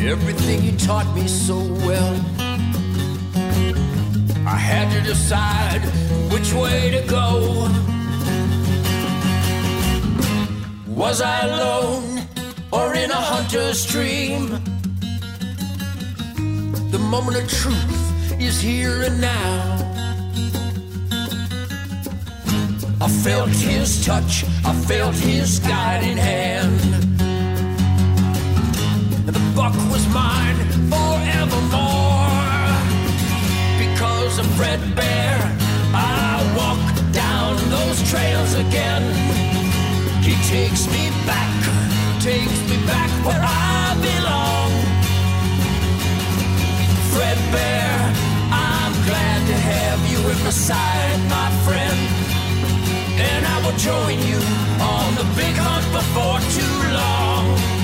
[0.07, 2.15] everything you taught me so well.
[4.47, 5.81] I had to decide
[6.33, 7.69] which way to go.
[10.87, 12.23] Was I alone
[12.71, 14.51] or in a hunter's dream?
[16.91, 19.77] The moment of truth is here and now.
[23.01, 27.16] I felt his touch, I felt his guiding hand.
[29.57, 30.57] Buck was mine
[30.93, 32.29] forevermore.
[33.81, 35.37] Because of Fred Bear,
[35.95, 39.03] I walk down those trails again.
[40.23, 41.57] He takes me back,
[42.21, 44.71] takes me back where I belong.
[47.13, 47.97] Fred Bear,
[48.53, 51.99] I'm glad to have you at my side, my friend.
[53.25, 54.39] And I will join you
[54.85, 57.76] on the big hunt before too long.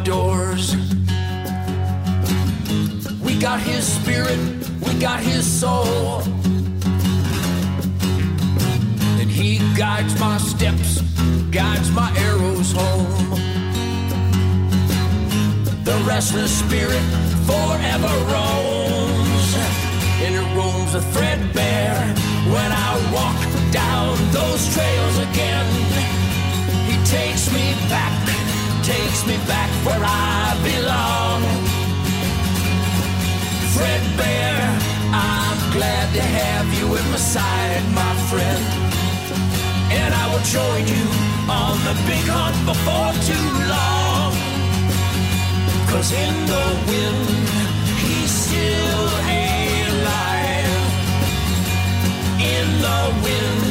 [0.00, 0.76] Outdoors.
[3.22, 4.38] We got his spirit,
[4.86, 6.22] we got his soul.
[9.20, 11.02] And he guides my steps,
[11.50, 13.30] guides my arrows home.
[15.84, 17.02] The restless spirit
[17.44, 19.54] forever roams,
[20.24, 22.00] and it roams a threadbare
[22.54, 25.66] when I walk down those trails again.
[26.88, 28.39] He takes me back,
[28.90, 31.40] takes me back where I belong.
[33.74, 34.56] Fred Bear,
[35.30, 38.64] I'm glad to have you at my side, my friend.
[39.98, 41.06] And I will join you
[41.60, 44.30] on the big hunt before too long.
[45.90, 47.28] Cause in the wind,
[48.02, 49.06] he's still
[49.42, 50.82] alive.
[52.54, 53.62] In the wind,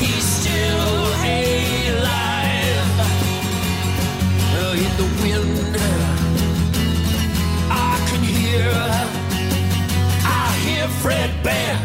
[0.00, 0.92] he's still
[1.36, 2.21] alive.
[4.72, 5.76] In the wind,
[7.70, 8.72] I can hear,
[10.24, 11.76] I hear Fred Bear.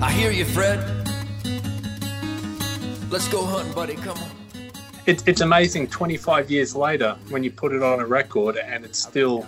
[0.00, 0.80] I hear you, Fred.
[3.10, 3.96] Let's go hunting, buddy.
[3.96, 4.30] Come on.
[5.04, 5.88] It, it's amazing.
[5.88, 9.46] Twenty five years later, when you put it on a record, and it's still,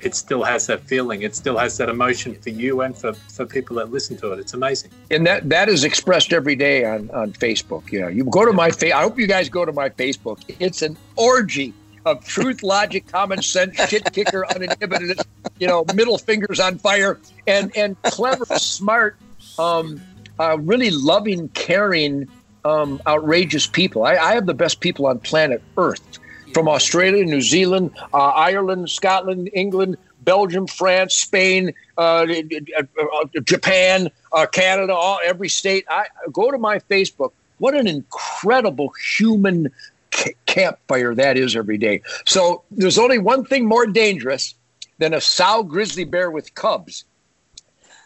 [0.00, 1.22] it still has that feeling.
[1.22, 4.38] It still has that emotion for you and for, for people that listen to it.
[4.38, 4.90] It's amazing.
[5.10, 7.90] and that that is expressed every day on on Facebook.
[7.90, 8.92] Yeah, you go to my face.
[8.92, 10.40] I hope you guys go to my Facebook.
[10.60, 11.74] It's an orgy
[12.06, 15.20] of truth, logic, common sense, shit kicker, uninhibited.
[15.58, 19.16] You know, middle fingers on fire, and and clever, smart,
[19.58, 20.00] um,
[20.38, 22.28] uh, really loving, caring,
[22.64, 24.04] um, outrageous people.
[24.04, 26.18] I, I have the best people on planet Earth.
[26.54, 32.84] From Australia, New Zealand, uh, Ireland, Scotland, England, Belgium, France, Spain, uh, uh,
[33.44, 35.84] Japan, uh, Canada, all, every state.
[35.88, 37.32] I go to my Facebook.
[37.58, 39.70] What an incredible human
[40.10, 42.02] ca- campfire that is every day.
[42.26, 44.54] So there's only one thing more dangerous
[44.98, 47.04] than a sow grizzly bear with cubs.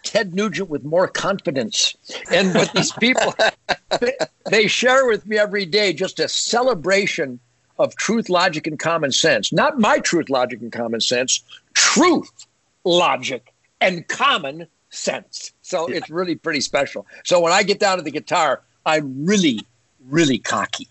[0.02, 1.96] Ted Nugent with more confidence.
[2.30, 3.34] And what these people
[4.00, 4.12] they,
[4.50, 7.40] they share with me every day just a celebration
[7.82, 9.52] of truth, logic, and common sense.
[9.52, 11.42] Not my truth, logic, and common sense,
[11.74, 12.46] truth,
[12.84, 15.52] logic, and common sense.
[15.62, 17.06] So it's really pretty special.
[17.24, 19.66] So when I get down to the guitar, I'm really,
[20.08, 20.86] really cocky.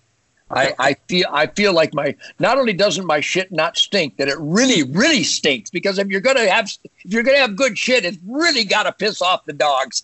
[0.49, 4.27] I, I feel I feel like my not only doesn't my shit not stink, that
[4.27, 5.69] it really, really stinks.
[5.69, 6.69] Because if you're gonna have
[7.05, 10.03] if you're gonna have good shit, it's really gotta piss off the dogs.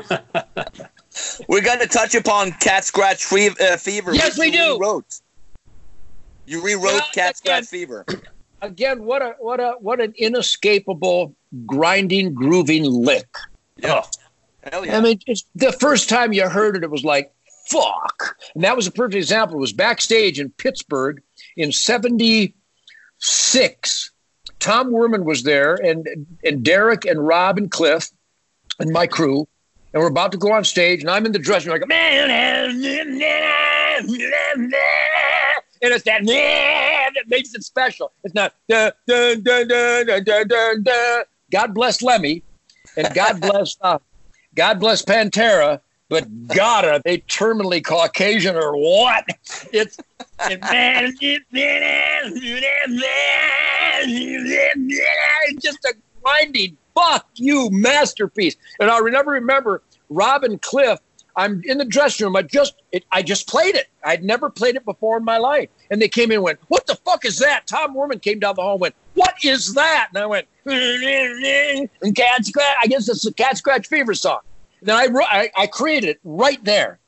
[1.48, 4.14] We're going to touch upon Cat Scratch uh, Fever.
[4.14, 4.72] Yes, we do.
[4.72, 5.20] Rewrote.
[6.46, 8.04] You rewrote Well, Cat again- Scratch Fever.
[8.62, 11.34] Again, what a what a what an inescapable
[11.66, 13.28] grinding, grooving lick.
[13.76, 14.00] Yeah.
[14.02, 14.08] Oh.
[14.70, 14.96] Hell yeah.
[14.96, 17.30] I mean, it's, the first time you heard it, it was like,
[17.66, 18.38] fuck.
[18.54, 19.58] And that was a perfect example.
[19.58, 21.22] It was backstage in Pittsburgh,
[21.58, 24.10] in 76,
[24.60, 26.08] Tom Werman was there, and,
[26.42, 28.08] and Derek and Rob and Cliff
[28.80, 29.46] and my crew.
[29.92, 32.30] And we're about to go on stage, and I'm in the dressing room like, man,
[35.84, 38.12] and it's that that makes it special.
[38.24, 41.22] It's not da, da, da, da, da, da, da.
[41.50, 42.42] God bless Lemmy,
[42.96, 43.98] and God bless uh,
[44.54, 49.26] God bless Pantera, but God, are they terminally Caucasian or what?
[49.72, 49.98] It's
[50.40, 51.04] it, man,
[55.48, 58.56] it's just a grinding fuck you masterpiece.
[58.80, 60.98] And I never remember Robin Cliff.
[61.36, 62.36] I'm in the dressing room.
[62.36, 63.86] I just it, I just played it.
[64.04, 65.68] I'd never played it before in my life.
[65.90, 67.66] And they came in and went, What the fuck is that?
[67.66, 70.08] Tom Werman came down the hall and went, What is that?
[70.14, 70.46] And I went,
[72.02, 72.76] and cat scratch.
[72.82, 74.40] I guess it's a cat scratch fever song.
[74.82, 76.98] Then I, I I created it right there.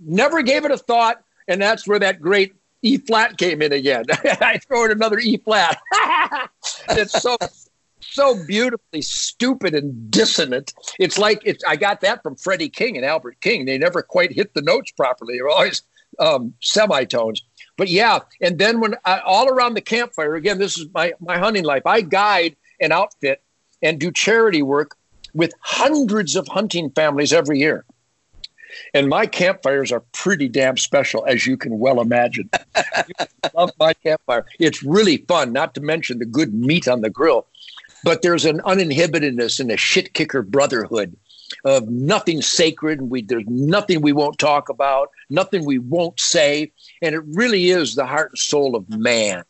[0.00, 4.04] Never gave it a thought, and that's where that great E flat came in again.
[4.24, 5.80] I throw in another E flat.
[6.90, 7.36] it's so
[8.00, 10.72] so beautifully stupid and dissonant.
[10.98, 11.64] It's like it's.
[11.64, 13.64] I got that from Freddie King and Albert King.
[13.64, 15.36] They never quite hit the notes properly.
[15.36, 15.82] They're always
[16.18, 17.42] um, semitones.
[17.76, 21.38] But yeah, and then when I, all around the campfire again, this is my my
[21.38, 21.86] hunting life.
[21.86, 23.42] I guide an outfit
[23.82, 24.96] and do charity work
[25.34, 27.84] with hundreds of hunting families every year.
[28.92, 32.50] And my campfires are pretty damn special, as you can well imagine.
[33.54, 34.46] Love my campfire.
[34.58, 37.46] It's really fun, not to mention the good meat on the grill.
[38.02, 41.16] But there's an uninhibitedness and a shit kicker brotherhood
[41.64, 43.02] of nothing sacred.
[43.02, 46.72] We, there's nothing we won't talk about, nothing we won't say.
[47.02, 49.44] And it really is the heart and soul of man.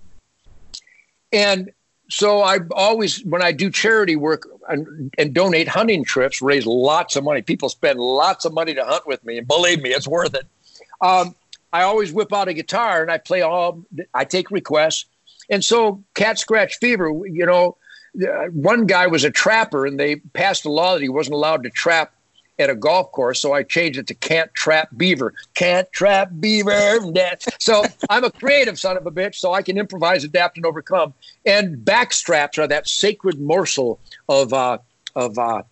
[1.33, 1.73] And
[2.09, 7.17] so I always, when I do charity work and, and donate hunting trips, raise lots
[7.17, 7.43] of money.
[7.43, 10.47] People spend lots of money to hunt with me, and believe me, it's worth it.
[11.01, 11.35] Um,
[11.73, 13.83] I always whip out a guitar and I play all.
[14.13, 15.07] I take requests,
[15.51, 17.09] and so Cat Scratch Fever.
[17.27, 17.77] You know,
[18.23, 21.63] uh, one guy was a trapper, and they passed a law that he wasn't allowed
[21.65, 22.13] to trap
[22.59, 23.41] at a golf course.
[23.41, 25.35] So I changed it to Can't Trap Beaver.
[25.55, 27.01] Can't Trap Beaver.
[27.59, 31.15] So I'm a creative son of a bitch, so I can improvise, adapt, and overcome.
[31.45, 34.79] And backstraps are that sacred morsel of uh,
[35.17, 35.63] of uh,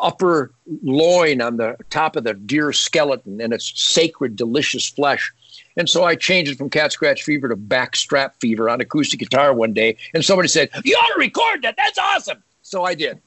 [0.00, 0.52] upper
[0.82, 5.32] loin on the top of the deer skeleton, and it's sacred, delicious flesh.
[5.76, 9.54] And so I changed it from cat scratch fever to backstrap fever on acoustic guitar
[9.54, 9.96] one day.
[10.14, 11.76] And somebody said, You ought to record that.
[11.76, 12.42] That's awesome.
[12.62, 13.20] So I did.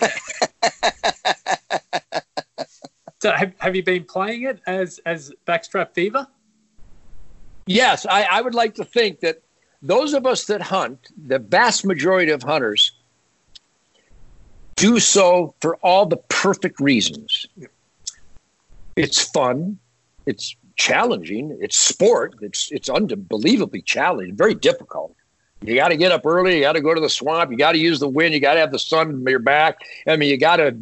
[3.26, 6.26] So have, have you been playing it as as Backstrap Fever?
[7.66, 9.42] Yes, I, I would like to think that
[9.82, 12.92] those of us that hunt, the vast majority of hunters,
[14.76, 17.46] do so for all the perfect reasons.
[18.94, 19.78] It's fun,
[20.26, 25.14] it's challenging, it's sport, it's it's unbelievably challenging, very difficult.
[25.62, 27.72] You got to get up early, you got to go to the swamp, you got
[27.72, 29.78] to use the wind, you got to have the sun in your back.
[30.06, 30.76] I mean, you got to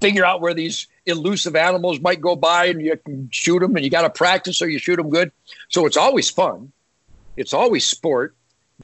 [0.00, 3.84] figure out where these elusive animals might go by and you can shoot them and
[3.84, 5.32] you got to practice so you shoot them good.
[5.68, 6.72] So it's always fun.
[7.36, 8.34] It's always sport.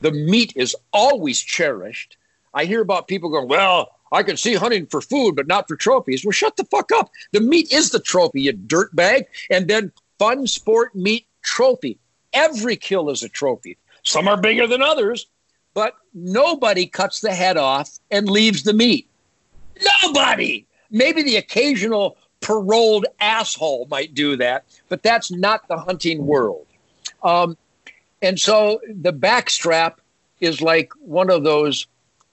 [0.01, 2.17] The meat is always cherished.
[2.55, 5.77] I hear about people going, well, I can see hunting for food, but not for
[5.77, 6.25] trophies.
[6.25, 7.11] Well, shut the fuck up.
[7.33, 9.27] The meat is the trophy, you dirtbag.
[9.51, 11.99] And then fun sport meat trophy.
[12.33, 13.77] Every kill is a trophy.
[14.03, 15.27] Some are bigger than others,
[15.75, 19.09] but nobody cuts the head off and leaves the meat.
[20.03, 20.67] Nobody.
[20.91, 26.67] Maybe the occasional paroled asshole might do that, but that's not the hunting world.
[27.23, 27.57] Um,
[28.23, 29.95] and so the backstrap
[30.41, 31.87] is like one of those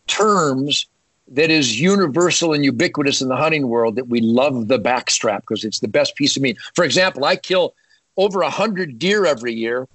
[0.07, 0.87] terms
[1.27, 5.63] that is universal and ubiquitous in the hunting world that we love the backstrap because
[5.63, 6.57] it's the best piece of meat.
[6.75, 7.75] For example, I kill
[8.17, 9.87] over a hundred deer every year.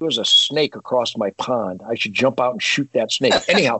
[0.00, 1.80] There's a snake across my pond.
[1.88, 3.34] I should jump out and shoot that snake.
[3.48, 3.78] Anyhow,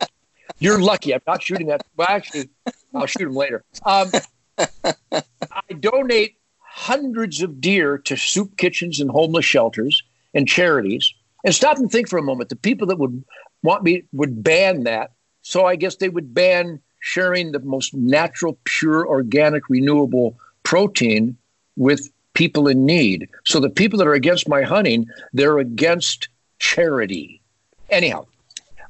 [0.58, 1.12] you're lucky.
[1.12, 1.84] I'm not shooting that.
[1.96, 2.48] Well, actually,
[2.94, 3.64] I'll shoot him later.
[3.84, 4.10] Um,
[4.58, 10.02] I donate hundreds of deer to soup kitchens and homeless shelters
[10.32, 11.12] and charities.
[11.44, 12.48] And stop and think for a moment.
[12.48, 13.22] The people that would
[13.62, 15.12] want me would ban that.
[15.42, 21.36] So I guess they would ban sharing the most natural, pure, organic, renewable protein
[21.76, 23.28] with people in need.
[23.44, 26.28] So the people that are against my hunting, they're against
[26.58, 27.42] charity.
[27.90, 28.24] Anyhow,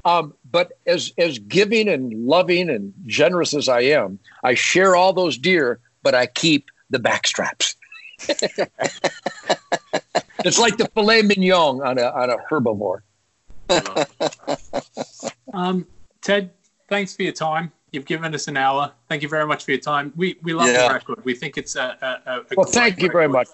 [0.05, 5.12] um, but as as giving and loving and generous as I am, I share all
[5.12, 7.74] those deer, but I keep the backstraps.
[10.45, 13.01] it's like the filet mignon on a on a herbivore.
[15.53, 15.86] Um,
[16.20, 16.51] Ted,
[16.89, 17.73] thanks for your time.
[17.95, 18.93] You've given us an hour.
[19.09, 20.12] Thank you very much for your time.
[20.16, 20.89] We we love Yeah.
[20.89, 21.25] the record.
[21.25, 23.49] We think it's a, a, a a Well, great thank you very much.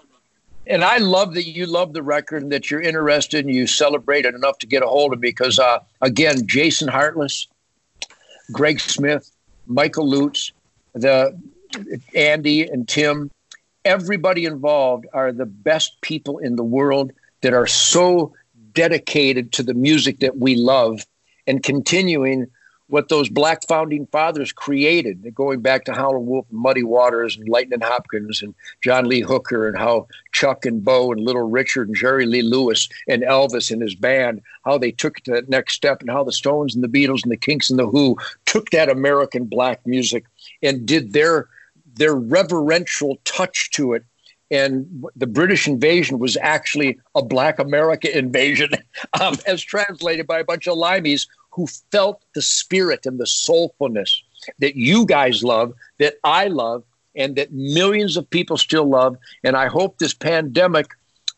[0.67, 4.25] and I love that you love the record and that you're interested and you celebrate
[4.25, 7.47] it enough to get a hold of me because, uh, again, Jason Hartless,
[8.51, 9.31] Greg Smith,
[9.67, 10.51] Michael Lutz,
[10.93, 11.37] the
[12.15, 13.29] Andy and Tim,
[13.85, 17.11] everybody involved are the best people in the world
[17.41, 18.33] that are so
[18.73, 21.05] dedicated to the music that we love
[21.47, 22.47] and continuing
[22.91, 27.47] what those black founding fathers created, going back to Howlin' Wolf and Muddy Waters and
[27.47, 28.53] Lightning Hopkins and
[28.83, 32.89] John Lee Hooker and how Chuck and Bo and Little Richard and Jerry Lee Lewis
[33.07, 36.25] and Elvis and his band, how they took it to that next step and how
[36.25, 39.79] the Stones and the Beatles and the Kinks and the Who took that American black
[39.87, 40.25] music
[40.61, 41.47] and did their
[41.95, 44.03] their reverential touch to it.
[44.49, 48.71] And the British invasion was actually a Black America invasion,
[49.21, 54.21] um, as translated by a bunch of limeys who felt the spirit and the soulfulness
[54.59, 56.83] that you guys love, that I love,
[57.15, 59.17] and that millions of people still love.
[59.43, 60.87] And I hope this pandemic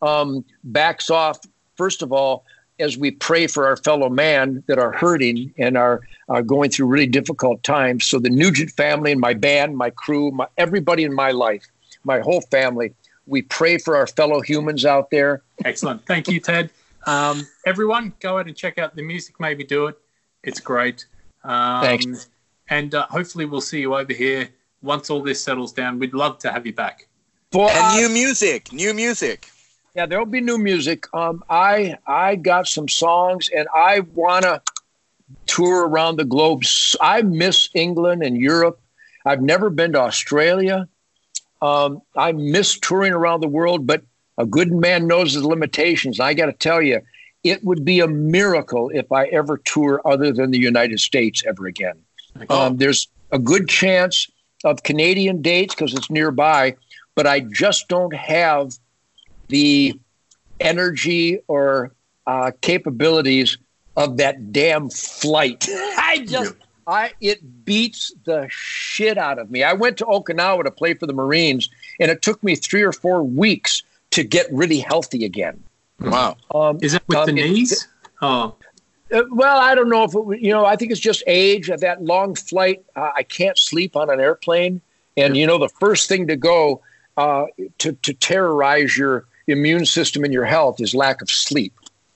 [0.02, 1.40] um, backs off,
[1.76, 2.46] first of all,
[2.80, 6.88] as we pray for our fellow man that are hurting and are, are going through
[6.88, 8.06] really difficult times.
[8.06, 11.66] So the Nugent family and my band, my crew, my, everybody in my life,
[12.04, 12.94] my whole family,
[13.26, 15.44] we pray for our fellow humans out there.
[15.64, 16.06] Excellent.
[16.06, 16.72] Thank you, Ted.
[17.06, 19.40] Um, everyone, go out and check out the music.
[19.40, 19.98] Maybe do it.
[20.44, 21.06] It's great.
[21.44, 22.30] Um, Thanks.
[22.70, 24.50] And uh, hopefully, we'll see you over here
[24.82, 26.00] once all this settles down.
[26.00, 27.08] We'd love to have you back.
[27.52, 29.48] For And new music, new music.
[29.96, 31.06] Yeah, there'll be new music.
[31.14, 34.62] Um, I I got some songs, and I wanna
[35.46, 36.64] tour around the globe.
[37.00, 38.80] I miss England and Europe.
[39.26, 40.88] I've never been to Australia.
[41.62, 44.04] Um, I miss touring around the world, but
[44.38, 46.20] a good man knows his limitations.
[46.20, 47.02] I got to tell you,
[47.44, 51.68] it would be a miracle if I ever tour other than the United States ever
[51.68, 52.02] again.
[52.50, 54.30] Um, there's a good chance
[54.64, 56.76] of Canadian dates because it's nearby,
[57.16, 58.78] but I just don't have
[59.50, 60.00] the
[60.60, 61.92] energy or
[62.26, 63.58] uh, capabilities
[63.98, 65.68] of that damn flight.
[65.70, 66.56] I just,
[66.88, 69.64] I it beats the shit out of me.
[69.64, 72.94] I went to Okinawa to play for the Marines, and it took me three or
[72.94, 75.62] four weeks to get really healthy again.
[76.00, 76.38] Wow.
[76.54, 77.88] Um, Is that with um, the it- knees?
[78.22, 78.56] Oh,
[79.14, 80.66] uh, well, I don't know if it, you know.
[80.66, 81.70] I think it's just age.
[81.70, 84.82] Of that long flight, uh, I can't sleep on an airplane,
[85.18, 86.82] and you know the first thing to go
[87.18, 87.46] uh,
[87.80, 91.74] to to terrorize your immune system and your health is lack of sleep.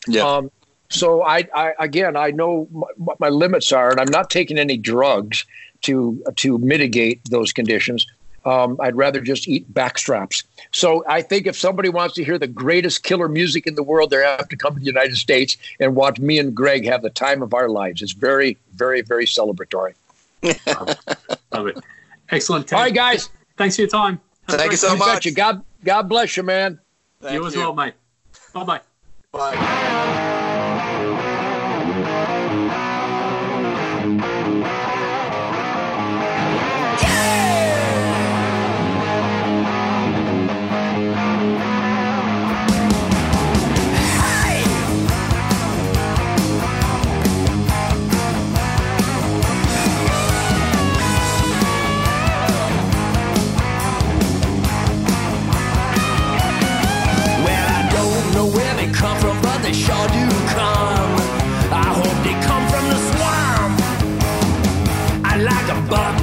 [0.07, 0.23] Yeah.
[0.23, 0.49] Um,
[0.89, 4.57] so I, I again, I know m- what my limits are, and I'm not taking
[4.57, 5.45] any drugs
[5.81, 8.07] to to mitigate those conditions.
[8.47, 10.45] Um, I'd rather just eat backstraps.
[10.71, 14.09] So I think if somebody wants to hear the greatest killer music in the world,
[14.09, 17.09] they have to come to the United States and watch me and Greg have the
[17.09, 18.01] time of our lives.
[18.01, 19.95] It's very, very, very celebratory.
[21.51, 21.77] love it.
[22.29, 22.71] Excellent.
[22.71, 23.29] All right, guys.
[23.57, 24.21] Thanks for your time.
[24.47, 24.93] Have Thank you so day.
[24.93, 25.35] You much.
[25.35, 26.79] God, God bless you, man.
[27.19, 27.95] Thank you as well, mate.
[28.53, 28.81] Bye bye.
[29.33, 30.43] Bye.
[65.89, 66.16] box.